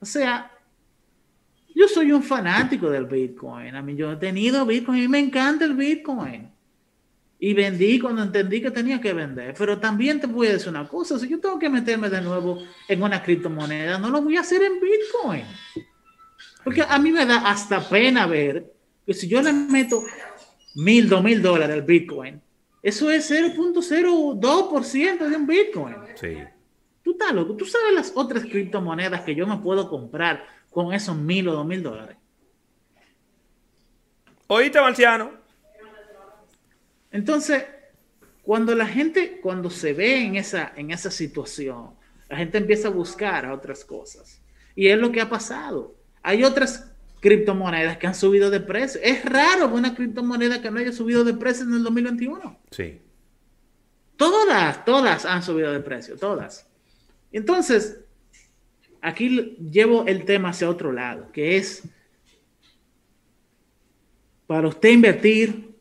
O 0.00 0.06
sea, 0.06 0.50
yo 1.74 1.88
soy 1.88 2.12
un 2.12 2.22
fanático 2.22 2.90
del 2.90 3.06
Bitcoin. 3.06 3.74
A 3.74 3.82
mí 3.82 3.96
yo 3.96 4.12
he 4.12 4.16
tenido 4.16 4.66
Bitcoin 4.66 5.04
y 5.04 5.08
me 5.08 5.20
encanta 5.20 5.64
el 5.64 5.74
Bitcoin. 5.74 6.50
Y 7.38 7.54
vendí 7.54 7.98
cuando 7.98 8.22
entendí 8.22 8.60
que 8.60 8.70
tenía 8.70 9.00
que 9.00 9.12
vender. 9.12 9.54
Pero 9.56 9.78
también 9.78 10.20
te 10.20 10.26
voy 10.26 10.48
a 10.48 10.52
decir 10.52 10.68
una 10.68 10.86
cosa. 10.86 11.18
Si 11.18 11.28
yo 11.28 11.40
tengo 11.40 11.58
que 11.58 11.68
meterme 11.68 12.10
de 12.10 12.20
nuevo 12.20 12.58
en 12.88 13.02
una 13.02 13.22
criptomoneda, 13.22 13.98
no 13.98 14.10
lo 14.10 14.22
voy 14.22 14.36
a 14.36 14.40
hacer 14.40 14.62
en 14.62 14.80
Bitcoin. 14.80 15.44
Porque 16.64 16.82
a 16.82 16.98
mí 16.98 17.10
me 17.10 17.26
da 17.26 17.48
hasta 17.48 17.80
pena 17.88 18.26
ver 18.26 18.72
que 19.06 19.14
si 19.14 19.28
yo 19.28 19.42
le 19.42 19.52
meto 19.52 20.02
mil, 20.74 21.08
dos 21.08 21.22
mil 21.22 21.40
dólares 21.42 21.76
el 21.76 21.82
Bitcoin. 21.82 22.40
Eso 22.82 23.10
es 23.10 23.30
0.02% 23.30 25.28
de 25.28 25.36
un 25.36 25.46
Bitcoin. 25.46 25.94
Sí. 26.16 26.38
Tú 27.02 27.12
estás 27.12 27.32
loco. 27.32 27.54
Tú 27.54 27.64
sabes 27.64 27.94
las 27.94 28.12
otras 28.14 28.44
criptomonedas 28.44 29.22
que 29.22 29.34
yo 29.34 29.46
me 29.46 29.58
puedo 29.58 29.88
comprar 29.88 30.44
con 30.70 30.92
esos 30.92 31.16
mil 31.16 31.48
o 31.48 31.52
dos 31.52 31.66
mil 31.66 31.82
dólares. 31.82 32.16
Oíste, 34.48 34.80
Marciano. 34.80 35.30
Entonces, 37.10 37.64
cuando 38.42 38.74
la 38.74 38.86
gente, 38.86 39.40
cuando 39.40 39.70
se 39.70 39.92
ve 39.92 40.24
en 40.24 40.36
esa, 40.36 40.72
en 40.76 40.90
esa 40.90 41.10
situación, 41.10 41.90
la 42.28 42.36
gente 42.36 42.58
empieza 42.58 42.88
a 42.88 42.90
buscar 42.90 43.46
a 43.46 43.54
otras 43.54 43.84
cosas. 43.84 44.40
Y 44.74 44.88
es 44.88 44.98
lo 44.98 45.12
que 45.12 45.20
ha 45.20 45.28
pasado. 45.28 45.94
Hay 46.22 46.44
otras 46.44 46.91
criptomonedas 47.22 47.98
que 47.98 48.08
han 48.08 48.16
subido 48.16 48.50
de 48.50 48.58
precio. 48.58 49.00
Es 49.02 49.24
raro 49.24 49.68
una 49.68 49.94
criptomoneda 49.94 50.60
que 50.60 50.70
no 50.70 50.80
haya 50.80 50.92
subido 50.92 51.22
de 51.22 51.34
precio 51.34 51.64
en 51.64 51.74
el 51.74 51.84
2021. 51.84 52.58
Sí. 52.72 53.00
Todas, 54.16 54.84
todas 54.84 55.24
han 55.24 55.42
subido 55.42 55.72
de 55.72 55.78
precio, 55.80 56.16
todas. 56.16 56.66
Entonces, 57.30 58.00
aquí 59.00 59.56
llevo 59.70 60.04
el 60.06 60.24
tema 60.24 60.50
hacia 60.50 60.68
otro 60.68 60.90
lado, 60.90 61.30
que 61.30 61.56
es, 61.56 61.84
para 64.48 64.66
usted 64.66 64.90
invertir, 64.90 65.76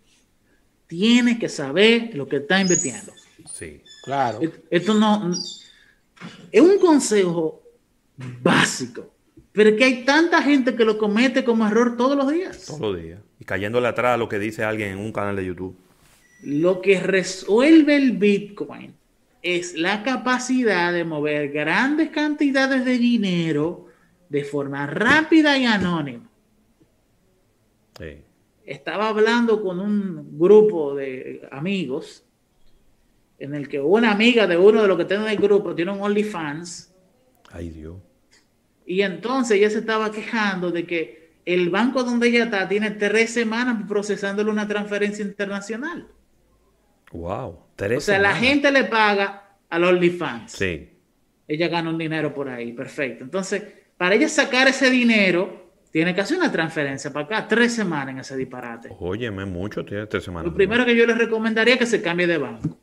tiene 0.85 1.39
que 1.39 1.49
saber 1.49 2.11
lo 2.13 2.27
que 2.27 2.37
está 2.37 2.61
invirtiendo. 2.61 3.13
Sí, 3.51 3.81
claro. 4.03 4.39
Esto 4.69 4.93
no, 4.93 5.33
es 6.51 6.61
un 6.61 6.77
consejo 6.77 7.63
básico 8.43 9.10
pero 9.53 9.71
es 9.71 9.75
que 9.75 9.83
hay 9.83 10.05
tanta 10.05 10.41
gente 10.41 10.75
que 10.75 10.85
lo 10.85 10.97
comete 10.97 11.43
como 11.43 11.67
error 11.67 11.97
todos 11.97 12.15
los 12.15 12.31
días. 12.31 12.65
Todos 12.65 12.79
los 12.79 13.01
días. 13.01 13.19
Y 13.39 13.45
cayéndole 13.45 13.87
atrás 13.87 14.15
a 14.15 14.17
lo 14.17 14.29
que 14.29 14.39
dice 14.39 14.63
alguien 14.63 14.91
en 14.91 14.99
un 14.99 15.11
canal 15.11 15.35
de 15.35 15.45
YouTube. 15.45 15.75
Lo 16.43 16.81
que 16.81 16.99
resuelve 16.99 17.95
el 17.95 18.13
Bitcoin 18.13 18.93
es 19.41 19.75
la 19.75 20.03
capacidad 20.03 20.93
de 20.93 21.03
mover 21.03 21.51
grandes 21.51 22.09
cantidades 22.09 22.85
de 22.85 22.97
dinero 22.97 23.87
de 24.29 24.43
forma 24.43 24.87
rápida 24.87 25.57
y 25.57 25.65
anónima. 25.65 26.27
Estaba 28.65 29.09
hablando 29.09 29.61
con 29.61 29.79
un 29.79 30.39
grupo 30.39 30.95
de 30.95 31.47
amigos 31.51 32.23
en 33.37 33.53
el 33.53 33.67
que 33.67 33.79
una 33.79 34.11
amiga 34.11 34.47
de 34.47 34.57
uno 34.57 34.81
de 34.81 34.87
los 34.87 34.97
que 34.97 35.05
tienen 35.05 35.27
el 35.27 35.37
grupo 35.37 35.75
tiene 35.75 35.91
un 35.91 36.01
OnlyFans. 36.01 36.91
Ay 37.51 37.69
Dios 37.69 37.97
y 38.85 39.01
entonces 39.01 39.57
ella 39.57 39.69
se 39.69 39.79
estaba 39.79 40.11
quejando 40.11 40.71
de 40.71 40.85
que 40.85 41.31
el 41.45 41.69
banco 41.69 42.03
donde 42.03 42.27
ella 42.27 42.45
está 42.45 42.67
tiene 42.67 42.91
tres 42.91 43.31
semanas 43.31 43.83
procesándole 43.87 44.49
una 44.49 44.67
transferencia 44.67 45.23
internacional. 45.23 46.07
Wow, 47.11 47.59
O 47.97 47.99
sea, 47.99 48.19
la 48.19 48.35
gente 48.35 48.71
le 48.71 48.85
paga 48.85 49.57
a 49.69 49.79
los 49.79 49.89
OnlyFans. 49.91 50.51
Sí. 50.51 50.89
Ella 51.47 51.67
gana 51.67 51.89
un 51.89 51.97
dinero 51.97 52.33
por 52.33 52.47
ahí, 52.47 52.71
perfecto. 52.71 53.23
Entonces, 53.23 53.63
para 53.97 54.15
ella 54.15 54.29
sacar 54.29 54.67
ese 54.67 54.89
dinero, 54.89 55.71
tiene 55.91 56.15
que 56.15 56.21
hacer 56.21 56.37
una 56.37 56.51
transferencia 56.51 57.11
para 57.11 57.25
acá, 57.25 57.47
tres 57.47 57.73
semanas 57.73 58.13
en 58.13 58.19
ese 58.19 58.37
disparate. 58.37 58.89
Óyeme, 58.97 59.45
mucho, 59.45 59.83
tiene 59.83 60.07
tres 60.07 60.23
semanas. 60.23 60.45
Lo 60.45 60.55
primero 60.55 60.85
que 60.85 60.95
yo 60.95 61.05
le 61.05 61.13
recomendaría 61.13 61.73
es 61.73 61.79
que 61.79 61.85
se 61.85 62.01
cambie 62.01 62.27
de 62.27 62.37
banco. 62.37 62.77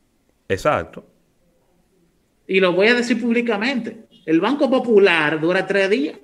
Exacto. 0.47 1.05
Y 2.45 2.59
lo 2.59 2.73
voy 2.73 2.87
a 2.87 2.95
decir 2.95 3.19
públicamente. 3.19 4.07
El 4.29 4.39
Banco 4.39 4.69
Popular 4.69 5.41
dura 5.41 5.65
tres 5.65 5.89
días. 5.89 6.15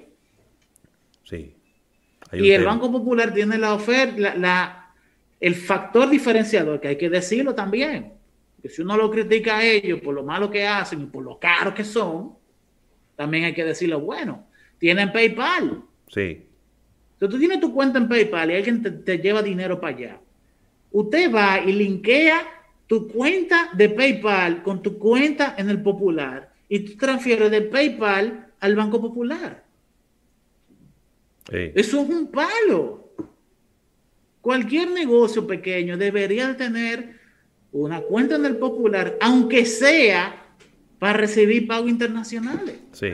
Sí. 1.23 1.55
Y 2.33 2.51
el 2.51 2.63
Banco 2.63 2.91
Popular 2.91 3.33
tiene 3.33 3.57
la 3.57 3.73
oferta, 3.73 4.35
la, 4.35 4.93
el 5.39 5.55
factor 5.55 6.07
diferenciador, 6.07 6.79
que 6.79 6.89
hay 6.89 6.97
que 6.99 7.09
decirlo 7.09 7.55
también, 7.55 8.13
que 8.61 8.69
si 8.69 8.83
uno 8.83 8.95
lo 8.95 9.09
critica 9.09 9.57
a 9.57 9.65
ellos 9.65 10.01
por 10.01 10.13
lo 10.13 10.21
malo 10.21 10.51
que 10.51 10.67
hacen 10.67 11.01
y 11.01 11.05
por 11.07 11.23
lo 11.23 11.39
caro 11.39 11.73
que 11.73 11.83
son, 11.83 12.35
también 13.15 13.45
hay 13.45 13.55
que 13.55 13.65
decirlo 13.65 13.99
bueno. 13.99 14.45
Tienen 14.77 15.11
PayPal. 15.11 15.81
Sí. 16.07 16.45
Entonces 17.13 17.33
tú 17.33 17.39
tienes 17.39 17.59
tu 17.59 17.73
cuenta 17.73 17.97
en 17.97 18.07
PayPal 18.07 18.51
y 18.51 18.55
alguien 18.55 18.83
te, 18.83 18.91
te 18.91 19.17
lleva 19.17 19.41
dinero 19.41 19.81
para 19.81 19.97
allá. 19.97 20.19
Usted 20.91 21.33
va 21.33 21.59
y 21.59 21.73
linkea 21.73 22.45
tu 22.85 23.07
cuenta 23.07 23.71
de 23.73 23.89
PayPal 23.89 24.61
con 24.61 24.83
tu 24.83 24.99
cuenta 24.99 25.55
en 25.57 25.71
el 25.71 25.81
Popular 25.81 26.53
y 26.67 26.79
tú 26.79 26.97
transfieres 26.97 27.51
de 27.51 27.61
PayPal 27.61 28.51
al 28.59 28.75
Banco 28.75 29.01
Popular. 29.01 29.63
Eso 31.51 32.01
es 32.01 32.09
un 32.09 32.27
palo. 32.31 33.11
Cualquier 34.41 34.89
negocio 34.91 35.45
pequeño 35.45 35.97
debería 35.97 36.47
de 36.47 36.55
tener 36.55 37.19
una 37.71 38.01
cuenta 38.01 38.35
en 38.35 38.45
el 38.45 38.57
Popular, 38.57 39.17
aunque 39.21 39.65
sea 39.65 40.43
para 40.97 41.13
recibir 41.13 41.67
pagos 41.67 41.89
internacionales. 41.89 42.79
Sí. 42.91 43.09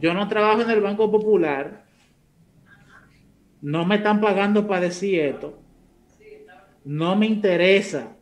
Yo 0.00 0.14
no 0.14 0.28
trabajo 0.28 0.62
en 0.62 0.70
el 0.70 0.80
Banco 0.80 1.10
Popular. 1.10 1.86
No 3.60 3.84
me 3.84 3.96
están 3.96 4.20
pagando 4.20 4.66
para 4.66 4.82
decir 4.82 5.20
esto. 5.20 5.58
No 6.84 7.16
me 7.16 7.26
interesa 7.26 8.17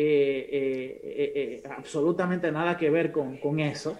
eh, 0.00 1.00
eh, 1.02 1.32
eh, 1.34 1.68
absolutamente 1.76 2.52
nada 2.52 2.76
que 2.76 2.88
ver 2.88 3.10
con, 3.10 3.36
con 3.38 3.58
eso. 3.58 3.98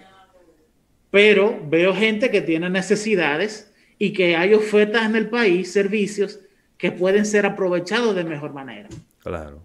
Pero 1.11 1.59
veo 1.69 1.93
gente 1.93 2.31
que 2.31 2.41
tiene 2.41 2.71
necesidades 2.71 3.75
y 3.99 4.13
que 4.13 4.37
hay 4.37 4.55
ofertas 4.55 5.07
en 5.07 5.17
el 5.17 5.29
país, 5.29 5.73
servicios 5.73 6.39
que 6.77 6.93
pueden 6.93 7.27
ser 7.27 7.47
aprovechados 7.47 8.15
de 8.15 8.23
mejor 8.23 8.53
manera. 8.53 8.89
Claro. 9.25 9.61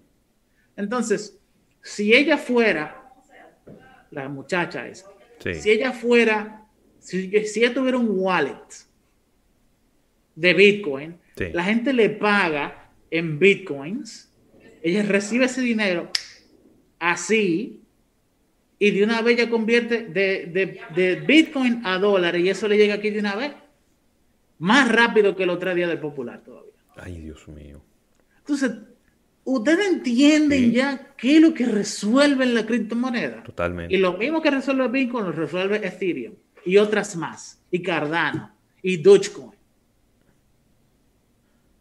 Entonces, 0.75 1.37
si 1.83 2.15
ella 2.15 2.37
fuera, 2.39 3.13
la 4.09 4.27
muchacha 4.27 4.87
esa, 4.87 5.11
Sí. 5.37 5.53
si 5.53 5.69
ella 5.69 5.91
fuera, 5.91 6.65
si, 6.97 7.29
si 7.45 7.59
ella 7.63 7.75
tuviera 7.75 7.97
un 7.99 8.07
wallet 8.09 8.87
de 10.35 10.53
Bitcoin, 10.55 11.17
Sí. 11.37 11.45
la 11.53 11.63
gente 11.63 11.93
le 11.93 12.09
paga 12.09 12.89
en 13.11 13.37
Bitcoins, 13.37 14.32
ella 14.83 15.01
recibe 15.03 15.45
ese 15.45 15.61
dinero 15.61 16.09
así 16.99 17.81
y 18.79 18.91
de 18.91 19.03
una 19.03 19.21
vez 19.21 19.39
ella 19.39 19.49
convierte 19.49 20.03
de, 20.03 20.45
de- 20.47 20.79
de 20.95 21.15
Bitcoin 21.21 21.81
a 21.85 21.97
dólares 21.97 22.43
y 22.43 22.49
eso 22.49 22.67
le 22.67 22.77
llega 22.77 22.95
aquí 22.95 23.09
de 23.09 23.19
una 23.19 23.35
vez. 23.35 23.53
Más 24.59 24.89
rápido 24.91 25.35
que 25.35 25.43
el 25.43 25.49
otro 25.49 25.73
día 25.73 25.87
del 25.87 25.99
Popular 25.99 26.41
todavía. 26.43 26.71
Ay, 26.95 27.19
Dios 27.19 27.47
mío. 27.47 27.81
Entonces, 28.39 28.71
ustedes 29.45 29.87
entienden 29.87 30.59
Sí. 30.65 30.71
ya 30.73 31.13
qué 31.17 31.35
es 31.37 31.41
lo 31.41 31.53
que 31.53 31.65
resuelve 31.65 32.45
la 32.45 32.65
criptomoneda. 32.65 33.43
Totalmente. 33.43 33.93
Y 33.93 33.97
lo 33.97 34.13
mismo 34.17 34.41
que 34.41 34.51
resuelve 34.51 34.87
Bitcoin 34.89 35.25
lo 35.25 35.31
resuelve 35.31 35.77
Ethereum 35.85 36.35
y 36.65 36.77
otras 36.77 37.15
más, 37.15 37.61
y 37.71 37.81
Cardano 37.81 38.51
y 38.81 38.97
Dogecoin. 38.97 39.51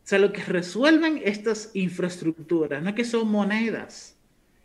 O 0.04 0.06
sea, 0.06 0.18
lo 0.18 0.32
que 0.32 0.42
resuelven 0.42 1.20
estas 1.24 1.70
infraestructuras 1.74 2.82
no 2.82 2.88
es 2.90 2.94
que 2.94 3.04
son 3.04 3.28
monedas, 3.30 4.16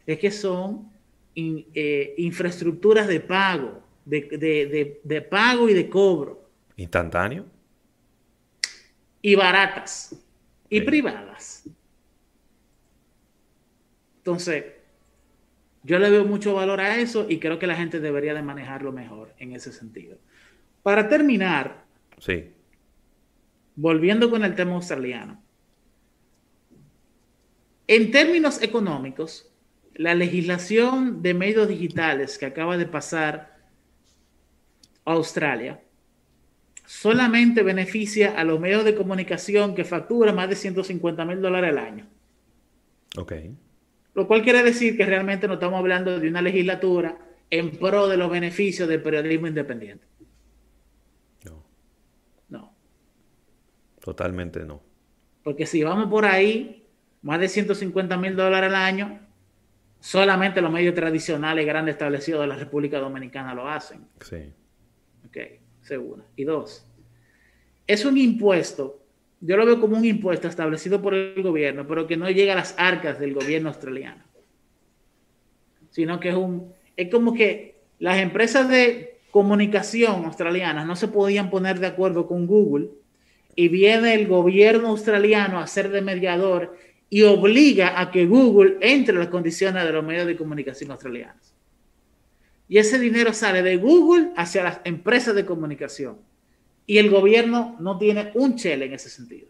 es 0.06 0.18
que 0.20 0.32
son 0.32 0.90
in- 1.36 1.66
eh, 1.76 2.16
infraestructuras 2.18 3.08
de 3.08 3.20
pago, 3.20 3.84
de, 4.06 4.22
de- 4.32 4.66
de- 4.66 5.02
de 5.04 5.22
pago 5.22 5.70
y 5.70 5.74
de 5.74 5.90
cobro, 5.90 6.50
Instantáneo. 6.76 7.46
y 9.22 9.36
baratas 9.36 10.16
y 10.70 10.80
Sí. 10.80 10.86
privadas. 10.86 11.64
Entonces, 14.20 14.66
yo 15.84 16.00
le 16.00 16.10
veo 16.10 16.26
mucho 16.26 16.54
valor 16.56 16.82
a 16.82 16.98
eso 16.98 17.26
y 17.30 17.40
creo 17.40 17.60
que 17.60 17.68
la 17.68 17.76
gente 17.76 18.00
debería 18.00 18.34
de 18.34 18.42
manejarlo 18.42 18.92
mejor 18.92 19.34
en 19.40 19.54
ese 19.54 19.72
sentido. 19.72 20.18
Para 20.84 21.08
terminar, 21.08 21.86
Sí. 22.20 22.52
Volviendo 23.78 24.30
con 24.30 24.44
el 24.44 24.56
tema 24.56 24.76
australiano. 24.76 25.42
En 27.88 28.12
términos 28.12 28.62
económicos, 28.62 29.50
la 29.94 30.14
legislación 30.14 31.22
de 31.22 31.34
medios 31.34 31.70
digitales 31.70 32.38
que 32.38 32.46
acaba 32.46 32.76
de 32.76 32.86
pasar 32.86 33.58
a 35.06 35.14
Australia 35.14 35.82
solamente 36.86 37.64
beneficia 37.64 38.34
a 38.40 38.44
los 38.44 38.60
medios 38.60 38.84
de 38.84 38.96
comunicación 38.96 39.76
que 39.76 39.84
facturan 39.86 40.36
más 40.36 40.50
de 40.50 40.56
150 40.56 41.26
mil 41.26 41.42
dólares 41.42 41.72
al 41.72 41.78
año. 41.78 42.08
Ok. 43.18 43.34
Lo 44.16 44.28
cual 44.28 44.42
quiere 44.42 44.64
decir 44.64 44.98
que 44.98 45.06
realmente 45.06 45.48
no 45.48 45.56
estamos 45.56 45.80
hablando 45.80 46.20
de 46.20 46.28
una 46.28 46.42
legislatura 46.42 47.18
en 47.50 47.72
pro 47.72 48.08
de 48.08 48.18
los 48.18 48.30
beneficios 48.30 48.88
del 48.88 49.02
periodismo 49.02 49.48
independiente. 49.48 50.06
No. 51.44 51.64
No. 52.50 52.74
Totalmente 54.08 54.64
no. 54.64 54.82
Porque 55.44 55.66
si 55.66 55.84
vamos 55.84 56.10
por 56.10 56.24
ahí, 56.24 56.88
más 57.24 57.42
de 57.42 57.50
150 57.50 58.16
mil 58.16 58.38
dólares 58.38 58.70
al 58.70 58.76
año, 58.76 59.20
solamente 60.00 60.62
los 60.62 60.72
medios 60.72 60.96
tradicionales 60.96 61.66
grandes 61.66 61.96
establecidos 61.96 62.40
de 62.40 62.48
la 62.48 62.56
República 62.56 63.00
Dominicana 63.00 63.54
lo 63.54 63.68
hacen. 63.68 64.08
Sí. 64.22 64.54
Ok, 65.28 65.38
segura. 65.82 66.24
Y 66.38 66.46
dos, 66.46 66.90
es 67.86 68.06
un 68.06 68.18
impuesto, 68.18 69.04
yo 69.42 69.58
lo 69.58 69.66
veo 69.66 69.82
como 69.82 69.98
un 69.98 70.06
impuesto 70.06 70.48
establecido 70.48 71.02
por 71.02 71.14
el 71.14 71.44
gobierno, 71.44 71.86
pero 71.86 72.08
que 72.08 72.16
no 72.16 72.30
llega 72.30 72.54
a 72.54 72.56
las 72.56 72.76
arcas 72.80 73.20
del 73.20 73.34
gobierno 73.34 73.68
australiano. 73.68 74.24
Sino 75.90 76.18
que 76.22 76.30
es 76.30 76.36
un, 76.36 76.72
es 76.96 77.12
como 77.12 77.34
que 77.34 77.82
las 78.00 78.20
empresas 78.20 78.70
de 78.70 79.20
comunicación 79.32 80.24
australianas 80.24 80.88
no 80.88 80.96
se 80.96 81.10
podían 81.10 81.50
poner 81.50 81.82
de 81.82 81.88
acuerdo 81.88 82.26
con 82.26 82.48
Google 82.48 82.92
y 83.60 83.70
viene 83.70 84.14
el 84.14 84.28
gobierno 84.28 84.90
australiano 84.90 85.60
a 85.60 85.66
ser 85.66 85.90
de 85.90 86.04
mediador 86.04 86.78
y 87.10 87.24
obliga 87.24 88.00
a 88.00 88.12
que 88.12 88.28
Google 88.28 88.78
entre 88.82 89.16
en 89.16 89.20
las 89.20 89.30
condiciones 89.30 89.84
de 89.84 89.92
los 89.92 90.06
medios 90.06 90.28
de 90.28 90.38
comunicación 90.38 90.92
australianos. 90.92 91.56
Y 92.70 92.78
ese 92.78 93.00
dinero 93.00 93.34
sale 93.34 93.64
de 93.64 93.78
Google 93.78 94.30
hacia 94.38 94.64
las 94.64 94.80
empresas 94.84 95.34
de 95.34 95.44
comunicación. 95.44 96.20
Y 96.86 97.00
el 97.00 97.10
gobierno 97.10 97.76
no 97.80 97.98
tiene 97.98 98.32
un 98.36 98.58
chele 98.58 98.86
en 98.86 98.94
ese 98.94 99.10
sentido. 99.10 99.48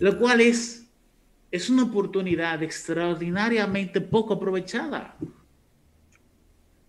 Lo 0.00 0.18
cual 0.18 0.40
es, 0.40 0.88
es 1.52 1.70
una 1.70 1.84
oportunidad 1.84 2.64
extraordinariamente 2.64 4.00
poco 4.00 4.34
aprovechada. 4.34 5.16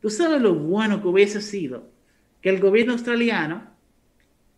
Tú 0.01 0.09
sabes 0.09 0.41
lo 0.41 0.55
bueno 0.55 1.03
que 1.03 1.07
hubiese 1.07 1.39
sido 1.39 1.87
que 2.41 2.49
el 2.49 2.59
gobierno 2.59 2.93
australiano 2.93 3.70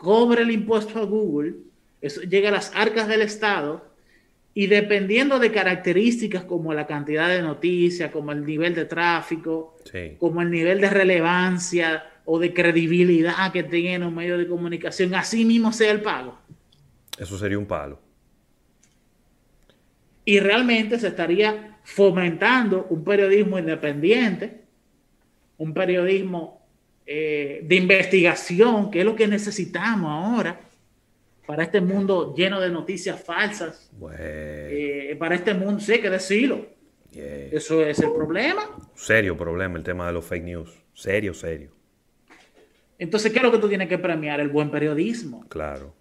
cobre 0.04 0.42
el 0.44 0.52
impuesto 0.52 1.00
a 1.00 1.06
Google, 1.06 1.54
eso 2.02 2.22
llega 2.22 2.50
a 2.50 2.52
las 2.52 2.76
arcas 2.76 3.08
del 3.08 3.22
Estado 3.22 3.86
y 4.54 4.68
dependiendo 4.68 5.40
de 5.40 5.52
características 5.52 6.44
como 6.44 6.74
la 6.74 6.86
cantidad 6.86 7.30
de 7.30 7.42
noticias, 7.42 8.12
como 8.12 8.34
el 8.34 8.46
nivel 8.46 8.76
de 8.76 8.86
tráfico, 8.86 9.78
Sí. 9.90 10.16
como 10.20 10.42
el 10.42 10.52
nivel 10.52 10.82
de 10.82 10.90
relevancia 10.90 12.04
o 12.26 12.38
de 12.38 12.54
credibilidad 12.54 13.52
que 13.52 13.64
tiene 13.64 14.06
un 14.06 14.14
medio 14.14 14.38
de 14.38 14.48
comunicación, 14.48 15.16
así 15.16 15.46
mismo 15.46 15.72
sea 15.72 15.92
el 15.92 16.02
pago. 16.02 16.38
Eso 17.18 17.38
sería 17.38 17.58
un 17.58 17.66
palo. 17.66 18.00
Y 20.26 20.40
realmente 20.40 21.00
se 21.00 21.08
estaría 21.08 21.78
fomentando 21.84 22.88
un 22.90 23.04
periodismo 23.04 23.58
independiente, 23.60 24.62
un 25.58 25.74
periodismo 25.74 26.63
eh, 27.06 27.62
de 27.64 27.76
investigación, 27.76 28.90
que 28.92 29.00
es 29.00 29.06
lo 29.06 29.16
que 29.16 29.28
necesitamos 29.28 30.10
ahora 30.10 30.60
para 31.46 31.64
este 31.64 31.82
mundo 31.82 32.34
lleno 32.36 32.60
de 32.62 32.70
noticias 32.70 33.22
falsas, 33.22 33.90
Bueno. 33.98 34.16
eh, 34.20 35.16
para 35.20 35.36
este 35.36 35.54
mundo, 35.54 35.80
sí, 35.82 35.92
hay 35.94 36.00
que 36.02 36.10
decirlo. 36.10 36.66
yeah. 37.12 37.48
Eso 37.52 37.82
es 37.86 38.00
el 38.00 38.12
problema. 38.14 38.70
Serio 38.96 39.38
problema 39.38 39.78
el 39.78 39.84
tema 39.84 40.08
de 40.08 40.14
los 40.14 40.26
fake 40.26 40.44
news. 40.46 40.72
Serio, 40.94 41.34
serio. 41.34 41.72
Entonces, 42.98 43.32
¿qué 43.32 43.40
es 43.40 43.44
lo 43.44 43.52
que 43.52 43.58
tú 43.58 43.68
tienes 43.68 43.90
que 43.90 43.98
premiar? 43.98 44.40
El 44.40 44.50
buen 44.50 44.72
periodismo. 44.72 45.46
Claro. 45.50 45.94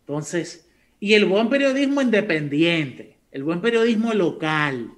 Entonces, 0.00 0.70
y 1.00 1.14
el 1.14 1.26
buen 1.26 1.48
periodismo 1.50 2.00
independiente, 2.00 3.18
el 3.30 3.44
buen 3.44 3.60
periodismo 3.60 4.14
local, 4.14 4.90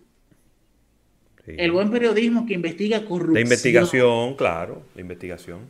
Sí. 1.51 1.57
el 1.59 1.73
buen 1.73 1.91
periodismo 1.91 2.47
que 2.47 2.55
investiga 2.55 3.05
corrupción. 3.05 3.35
De 3.35 3.41
investigación, 3.43 4.35
claro. 4.37 4.83
De 4.95 5.01
investigación. 5.03 5.61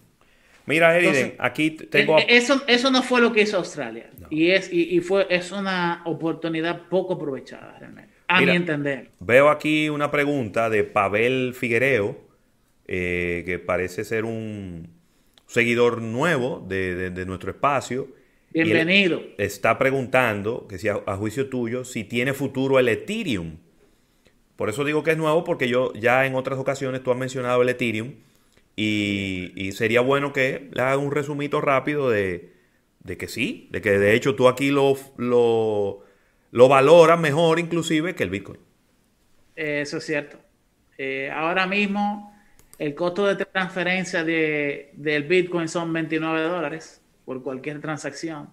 Mira, 0.66 0.97
Eriden, 0.97 1.35
aquí 1.38 1.71
tengo... 1.73 2.19
Eh, 2.19 2.23
eh, 2.29 2.37
Eso, 2.37 2.62
eso 2.69 2.90
no 2.90 3.03
fue 3.03 3.21
lo 3.21 3.33
que 3.33 3.43
hizo 3.43 3.57
Australia. 3.57 4.11
Y, 4.29 4.51
es, 4.51 4.73
y, 4.73 4.95
y 4.97 5.01
fue, 5.01 5.27
es 5.29 5.51
una 5.51 6.03
oportunidad 6.05 6.83
poco 6.88 7.14
aprovechada, 7.14 7.77
realmente. 7.81 8.11
A 8.29 8.38
Mira, 8.40 8.53
mi 8.53 8.57
entender. 8.59 9.09
Veo 9.19 9.49
aquí 9.49 9.88
una 9.88 10.11
pregunta 10.12 10.71
de 10.71 10.85
Pavel 10.85 11.55
Figuereo, 11.55 12.21
eh, 12.87 13.43
que 13.47 13.59
parece 13.59 14.05
ser 14.05 14.25
un 14.25 14.88
seguidor 15.47 16.01
nuevo 16.03 16.64
de, 16.69 16.95
de- 16.95 17.11
de 17.11 17.27
nuestro 17.27 17.51
espacio. 17.51 18.07
Bienvenido. 18.53 19.21
Está 19.38 19.79
preguntando, 19.79 20.69
que 20.69 20.79
si 20.79 20.88
a, 20.88 21.01
a, 21.07 21.16
juicio 21.16 21.49
tuyo, 21.49 21.85
si 21.85 22.05
tiene 22.05 22.33
futuro 22.33 22.79
el 22.79 22.88
Ethereum. 22.88 23.57
Por 24.61 24.68
eso 24.68 24.85
digo 24.85 25.03
que 25.03 25.12
es 25.12 25.16
nuevo, 25.16 25.42
porque 25.42 25.70
yo 25.70 25.90
ya 25.94 26.27
en 26.27 26.35
otras 26.35 26.59
ocasiones 26.59 27.03
tú 27.03 27.11
has 27.11 27.16
mencionado 27.16 27.62
el 27.62 27.70
Ethereum. 27.70 28.16
Y, 28.77 29.73
sería 29.73 30.03
bueno 30.03 30.35
que 30.35 30.68
le 30.70 30.83
haga 30.83 30.99
un 30.99 31.12
resumito 31.12 31.62
rápido 31.62 32.11
de, 32.11 32.53
de, 33.03 33.16
que 33.16 33.27
sí, 33.27 33.70
de 33.70 33.81
que 33.81 33.99
de 33.99 34.12
hecho 34.12 34.35
tú 34.35 34.49
aquí 34.49 34.70
lo, 34.70 34.99
lo, 35.16 36.05
lo 36.51 36.68
valoras 36.68 37.18
mejor 37.18 37.59
inclusive 37.59 38.14
que 38.14 38.23
el 38.23 38.29
Bitcoin. 38.29 38.61
Eso 39.57 39.96
es 39.96 40.05
cierto. 40.05 40.37
Eh, 40.99 41.31
ahora 41.35 41.66
mismo 41.66 42.31
el 42.77 42.94
costo 42.94 43.27
de 43.27 43.42
transferencia 43.42 44.25
de, 44.25 44.90
del 44.92 45.23
Bitcoin 45.23 45.68
son 45.68 45.90
29 45.90 46.42
dólares 46.42 47.01
por 47.25 47.42
cualquier 47.42 47.81
transacción. 47.81 48.51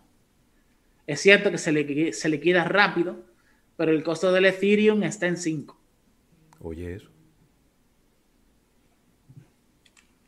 Es 1.06 1.20
cierto 1.20 1.52
que 1.52 1.58
se, 1.58 1.74
liquida, 1.74 2.13
se 2.13 2.30
liquida 2.30 2.63
rápido, 2.63 3.26
pero 3.76 3.91
el 3.91 4.04
costo 4.04 4.32
del 4.32 4.46
Ethereum 4.46 5.04
está 5.04 5.28
en 5.28 5.36
5. 5.36 5.77
Oye, 6.60 6.96
eso. 6.96 7.10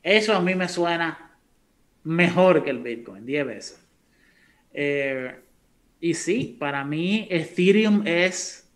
Eso 0.04 0.34
a 0.34 0.42
mí 0.42 0.56
me 0.56 0.68
suena 0.68 1.38
mejor 2.04 2.64
que 2.64 2.70
el 2.70 2.80
Bitcoin, 2.80 3.26
10 3.26 3.46
veces. 3.46 3.88
Eh, 4.74 5.40
y 6.00 6.14
sí, 6.14 6.56
para 6.60 6.84
mí 6.86 7.28
Ethereum 7.30 8.04
es 8.06 8.70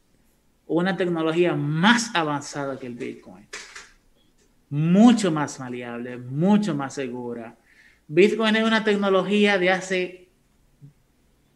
una 0.68 0.98
tecnología 0.98 1.56
más 1.56 2.14
avanzada 2.14 2.78
que 2.78 2.88
el 2.88 2.96
Bitcoin. 2.96 3.48
Mucho 4.70 5.32
más 5.32 5.60
maleable, 5.60 6.18
mucho 6.18 6.76
más 6.76 6.96
segura. 6.96 7.56
Bitcoin 8.08 8.56
es 8.56 8.64
una 8.64 8.84
tecnología 8.84 9.58
de 9.58 9.70
hace 9.70 10.30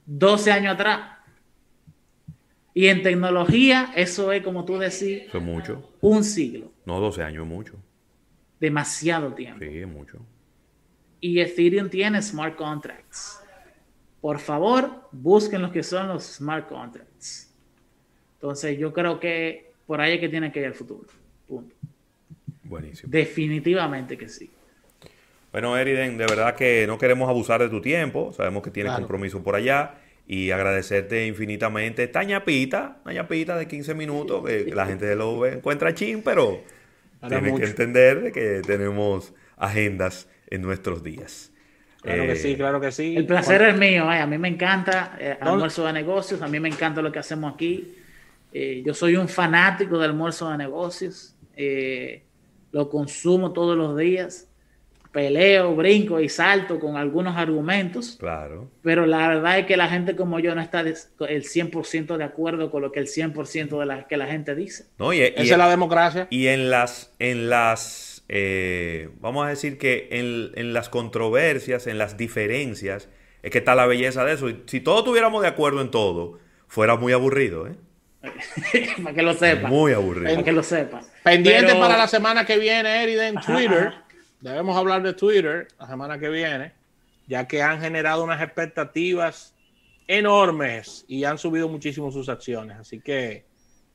12 0.06 0.52
años 0.52 0.76
atrás. 0.76 1.17
Y 2.78 2.90
en 2.90 3.02
tecnología, 3.02 3.92
eso 3.96 4.32
es 4.32 4.44
como 4.44 4.64
tú 4.64 4.78
decís, 4.78 5.24
eso 5.28 5.40
es 5.40 5.44
mucho. 5.44 5.92
un 6.00 6.24
siglo. 6.24 6.72
No, 6.86 7.00
12 7.00 7.24
años 7.24 7.42
es 7.42 7.50
mucho. 7.50 7.74
Demasiado 8.60 9.34
tiempo. 9.34 9.66
Sí, 9.66 9.80
es 9.80 9.88
mucho. 9.88 10.20
Y 11.20 11.40
Ethereum 11.40 11.90
tiene 11.90 12.22
smart 12.22 12.56
contracts. 12.56 13.42
Por 14.22 14.38
favor, 14.38 15.10
busquen 15.12 15.64
lo 15.64 15.72
que 15.72 15.82
son 15.82 16.08
los 16.08 16.24
smart 16.24 16.70
contracts. 16.70 17.52
Entonces, 18.36 18.78
yo 18.78 18.94
creo 18.94 19.20
que 19.20 19.72
por 19.88 20.00
ahí 20.00 20.14
es 20.14 20.20
que 20.20 20.30
tiene 20.30 20.52
que 20.52 20.60
ir 20.60 20.66
el 20.66 20.76
futuro. 20.76 21.08
Punto. 21.48 21.76
Buenísimo. 22.62 23.10
Definitivamente 23.12 24.16
que 24.20 24.30
sí. 24.30 24.52
Bueno, 25.52 25.76
Eriden, 25.76 26.16
de 26.16 26.28
verdad 26.28 26.56
que 26.56 26.86
no 26.86 27.00
queremos 27.00 27.28
abusar 27.28 27.60
de 27.60 27.70
tu 27.70 27.82
tiempo. 27.82 28.32
Sabemos 28.34 28.62
que 28.62 28.70
tienes 28.70 28.92
claro. 28.92 29.02
compromiso 29.02 29.42
por 29.42 29.56
allá. 29.56 29.96
Y 30.28 30.52
agradecerte 30.52 31.26
infinitamente 31.26 32.04
esta 32.04 32.24
ñapita, 32.24 33.00
una 33.06 33.14
ñapita 33.14 33.58
de 33.58 33.68
15 33.68 33.94
minutos, 33.94 34.46
que 34.46 34.74
la 34.76 34.86
gente 34.86 35.16
lo 35.16 35.46
encuentra 35.46 35.94
chin, 35.94 36.22
pero 36.22 36.62
Para 37.20 37.38
tiene 37.38 37.52
mucho. 37.52 37.64
que 37.64 37.70
entender 37.70 38.22
de 38.22 38.32
que 38.34 38.62
tenemos 38.66 39.34
agendas 39.56 40.28
en 40.50 40.62
nuestros 40.62 41.02
días. 41.02 41.54
Claro 42.02 42.24
eh, 42.24 42.28
que 42.28 42.36
sí, 42.36 42.56
claro 42.56 42.82
que 42.82 42.92
sí. 42.92 43.16
El 43.16 43.26
placer 43.26 43.60
bueno. 43.60 43.74
es 43.74 43.80
mío, 43.80 44.12
eh. 44.12 44.20
a 44.20 44.28
mí 44.28 44.38
me 44.38 44.50
encanta 44.50 45.18
eh, 45.20 45.38
almuerzo 45.40 45.86
de 45.86 45.94
negocios, 45.94 46.42
a 46.42 46.48
mí 46.48 46.60
me 46.60 46.70
encanta 46.70 47.02
lo 47.02 47.12
que 47.12 47.20
hacemos 47.20 47.54
aquí. 47.54 47.96
Eh, 48.54 48.82
yo 48.86 48.94
soy 48.94 49.16
un 49.16 49.28
fanático 49.28 49.98
del 49.98 50.12
almuerzo 50.12 50.50
de 50.50 50.58
negocios, 50.58 51.36
eh, 51.56 52.24
lo 52.72 52.90
consumo 52.90 53.52
todos 53.52 53.78
los 53.78 53.98
días, 53.98 54.47
peleo, 55.12 55.76
brinco 55.76 56.20
y 56.20 56.30
salto 56.30 56.80
con 56.80 56.98
algunos 56.98 57.38
argumentos. 57.38 58.18
Claro. 58.20 58.70
Pero 58.82 59.06
la 59.06 59.28
verdad 59.28 59.60
es 59.60 59.66
que 59.66 59.78
la 59.78 59.88
gente 59.88 60.16
como 60.16 60.40
yo 60.40 60.56
no 60.56 60.62
está 60.62 60.82
el 60.82 60.96
100% 60.96 62.18
de 62.18 62.24
acuerdo 62.24 62.72
con 62.72 62.82
lo 62.82 62.92
que 62.92 63.00
el 63.00 63.08
100% 63.08 63.80
de 63.80 63.86
la 63.86 64.08
que 64.08 64.18
la 64.18 64.28
gente 64.28 64.56
dice. 64.56 64.86
No, 64.98 65.14
y, 65.14 65.20
y, 65.20 65.24
Esa 65.24 65.42
es 65.42 65.58
la 65.58 65.70
democracia. 65.70 66.28
Y 66.30 66.48
en 66.48 66.70
las, 66.70 67.14
en 67.20 67.50
las 67.50 68.24
eh, 68.30 69.10
vamos 69.20 69.46
a 69.46 69.50
decir 69.50 69.78
que 69.78 70.10
en, 70.12 70.52
en, 70.56 70.74
las 70.74 70.90
controversias, 70.90 71.88
en 71.88 71.98
las 71.98 72.18
diferencias, 72.18 73.10
es 73.42 73.52
que 73.52 73.60
está 73.60 73.76
la 73.76 73.86
belleza 73.86 74.26
de 74.26 74.34
eso. 74.34 74.50
Y 74.50 74.64
si 74.66 74.82
todos 74.82 75.00
estuviéramos 75.00 75.42
de 75.42 75.48
acuerdo 75.48 75.82
en 75.82 75.92
todo, 75.92 76.40
fuera 76.68 76.96
muy 76.98 77.14
aburrido, 77.14 77.68
¿eh? 77.68 77.76
para 79.04 79.16
que 79.16 79.22
lo 79.22 79.34
sepa. 79.34 79.68
Muy 79.68 79.94
aburrido. 79.94 80.30
Para 80.30 80.44
que 80.44 80.52
lo 80.52 80.64
sepa. 80.64 81.02
Pendiente 81.24 81.68
Pero... 81.68 81.80
para 81.80 81.98
la 81.98 82.08
semana 82.08 82.46
que 82.46 82.58
viene, 82.58 83.04
Eriden, 83.04 83.36
en 83.38 83.42
Twitter. 83.42 83.88
Ajá. 83.88 84.07
Debemos 84.40 84.78
hablar 84.78 85.02
de 85.04 85.14
Twitter 85.14 85.68
la 85.80 85.88
semana 85.88 86.20
que 86.20 86.30
viene, 86.30 86.74
ya 87.28 87.48
que 87.48 87.62
han 87.62 87.82
generado 87.82 88.24
unas 88.24 88.42
expectativas 88.42 89.56
enormes 90.08 91.06
y 91.08 91.24
han 91.24 91.38
subido 91.38 91.68
muchísimo 91.68 92.12
sus 92.12 92.30
acciones. 92.30 92.78
Así 92.78 93.00
que 93.00 93.46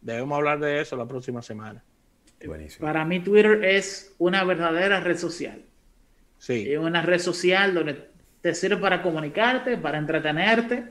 debemos 0.00 0.37
hablar 0.37 0.59
de 0.61 0.81
eso 0.81 0.96
la 0.96 1.07
próxima 1.07 1.42
semana. 1.42 1.83
Buenísimo. 2.44 2.87
Para 2.87 3.05
mí 3.05 3.20
Twitter 3.20 3.64
es 3.64 4.14
una 4.18 4.42
verdadera 4.44 5.00
red 5.00 5.16
social. 5.16 5.62
Sí. 6.38 6.72
Es 6.72 6.78
una 6.78 7.02
red 7.02 7.20
social 7.20 7.72
donde 7.72 8.11
te 8.40 8.55
sirve 8.55 8.78
para 8.78 9.00
comunicarte, 9.00 9.76
para 9.76 9.98
entretenerte, 9.98 10.85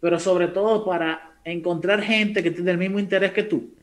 pero 0.00 0.18
sobre 0.18 0.48
todo 0.48 0.84
para 0.84 1.34
encontrar 1.44 2.02
gente 2.02 2.42
que 2.42 2.50
tiene 2.50 2.70
el 2.70 2.78
mismo 2.78 2.98
interés 2.98 3.32
que 3.32 3.42
tú. 3.42 3.74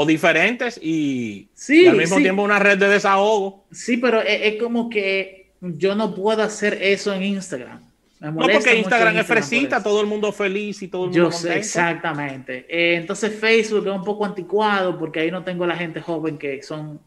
O 0.00 0.06
diferentes 0.06 0.78
y, 0.80 1.48
sí, 1.54 1.82
y 1.82 1.86
al 1.88 1.96
mismo 1.96 2.18
sí. 2.18 2.22
tiempo 2.22 2.42
una 2.42 2.60
red 2.60 2.78
de 2.78 2.86
desahogo. 2.86 3.64
Sí, 3.72 3.96
pero 3.96 4.20
es, 4.20 4.42
es, 4.42 4.62
como 4.62 4.88
que 4.88 5.50
yo 5.60 5.96
no 5.96 6.14
puedo 6.14 6.40
hacer 6.40 6.78
eso 6.80 7.12
en 7.12 7.24
Instagram. 7.24 7.80
no, 8.20 8.32
porque 8.36 8.76
Instagram, 8.76 9.16
es 9.16 9.26
fresita, 9.26 9.82
todo 9.82 10.00
el 10.00 10.06
mundo 10.06 10.30
feliz 10.30 10.80
y 10.82 10.86
todo 10.86 11.06
el 11.06 11.10
mundo 11.10 11.24
Yo 11.24 11.30
contento. 11.30 11.52
sé, 11.52 11.58
exactamente. 11.58 12.64
Eh, 12.68 12.94
entonces 12.94 13.34
Facebook 13.40 13.88
es 13.88 13.92
un 13.92 14.04
poco 14.04 14.24
anticuado 14.24 14.96
porque 14.96 15.18
ahí 15.18 15.32
no 15.32 15.42
tengo 15.42 15.66
la 15.66 15.76
gente 15.76 16.00
joven 16.00 16.38
que 16.38 16.62
son 16.62 17.00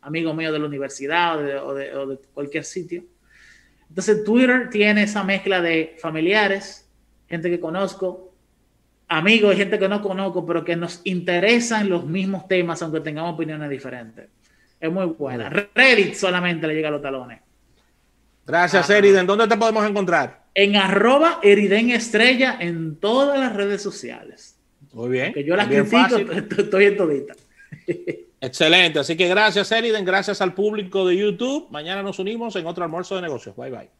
amigos 0.00 0.36
míos 0.36 0.52
de 0.52 0.60
la 0.60 0.66
universidad 0.66 1.38
o 1.38 1.42
de, 1.42 1.56
o 1.56 1.74
de, 1.74 1.94
o 1.96 2.06
de 2.06 2.18
cualquier 2.32 2.62
sitio. 2.62 3.02
Entonces 3.88 4.22
Twitter 4.22 4.70
tiene 4.70 5.02
esa 5.02 5.24
mezcla 5.24 5.60
de 5.60 5.96
familiares, 5.98 6.88
gente 7.28 7.50
que 7.50 7.58
conozco, 7.58 8.25
amigos 9.08 9.54
y 9.54 9.58
gente 9.58 9.78
que 9.78 9.88
no 9.88 10.02
conozco, 10.02 10.44
pero 10.46 10.64
que 10.64 10.76
nos 10.76 11.00
interesan 11.04 11.88
los 11.88 12.04
mismos 12.04 12.48
temas, 12.48 12.82
aunque 12.82 13.00
tengamos 13.00 13.34
opiniones 13.34 13.70
diferentes. 13.70 14.28
Es 14.80 14.92
muy 14.92 15.06
buena. 15.06 15.48
Reddit 15.48 16.14
solamente 16.14 16.66
le 16.66 16.74
llega 16.74 16.88
a 16.88 16.92
los 16.92 17.02
talones. 17.02 17.40
Gracias, 18.46 18.84
Ajá. 18.84 18.98
Eriden. 18.98 19.26
¿Dónde 19.26 19.48
te 19.48 19.56
podemos 19.56 19.88
encontrar? 19.88 20.44
En 20.54 20.76
arroba 20.76 21.40
Eriden 21.42 21.90
Estrella 21.90 22.56
en 22.60 22.96
todas 22.96 23.38
las 23.38 23.54
redes 23.54 23.82
sociales. 23.82 24.56
Muy 24.92 25.10
bien. 25.10 25.32
Que 25.32 25.44
yo 25.44 25.56
las 25.56 25.66
critico, 25.66 26.16
estoy 26.62 26.84
en 26.86 26.96
todita. 26.96 27.34
Excelente. 28.40 28.98
Así 28.98 29.16
que 29.16 29.28
gracias, 29.28 29.72
Eriden. 29.72 30.04
Gracias 30.04 30.40
al 30.40 30.54
público 30.54 31.06
de 31.06 31.16
YouTube. 31.16 31.66
Mañana 31.70 32.02
nos 32.02 32.18
unimos 32.18 32.54
en 32.56 32.66
otro 32.66 32.84
almuerzo 32.84 33.16
de 33.16 33.22
negocios. 33.22 33.56
Bye, 33.56 33.70
bye. 33.70 33.90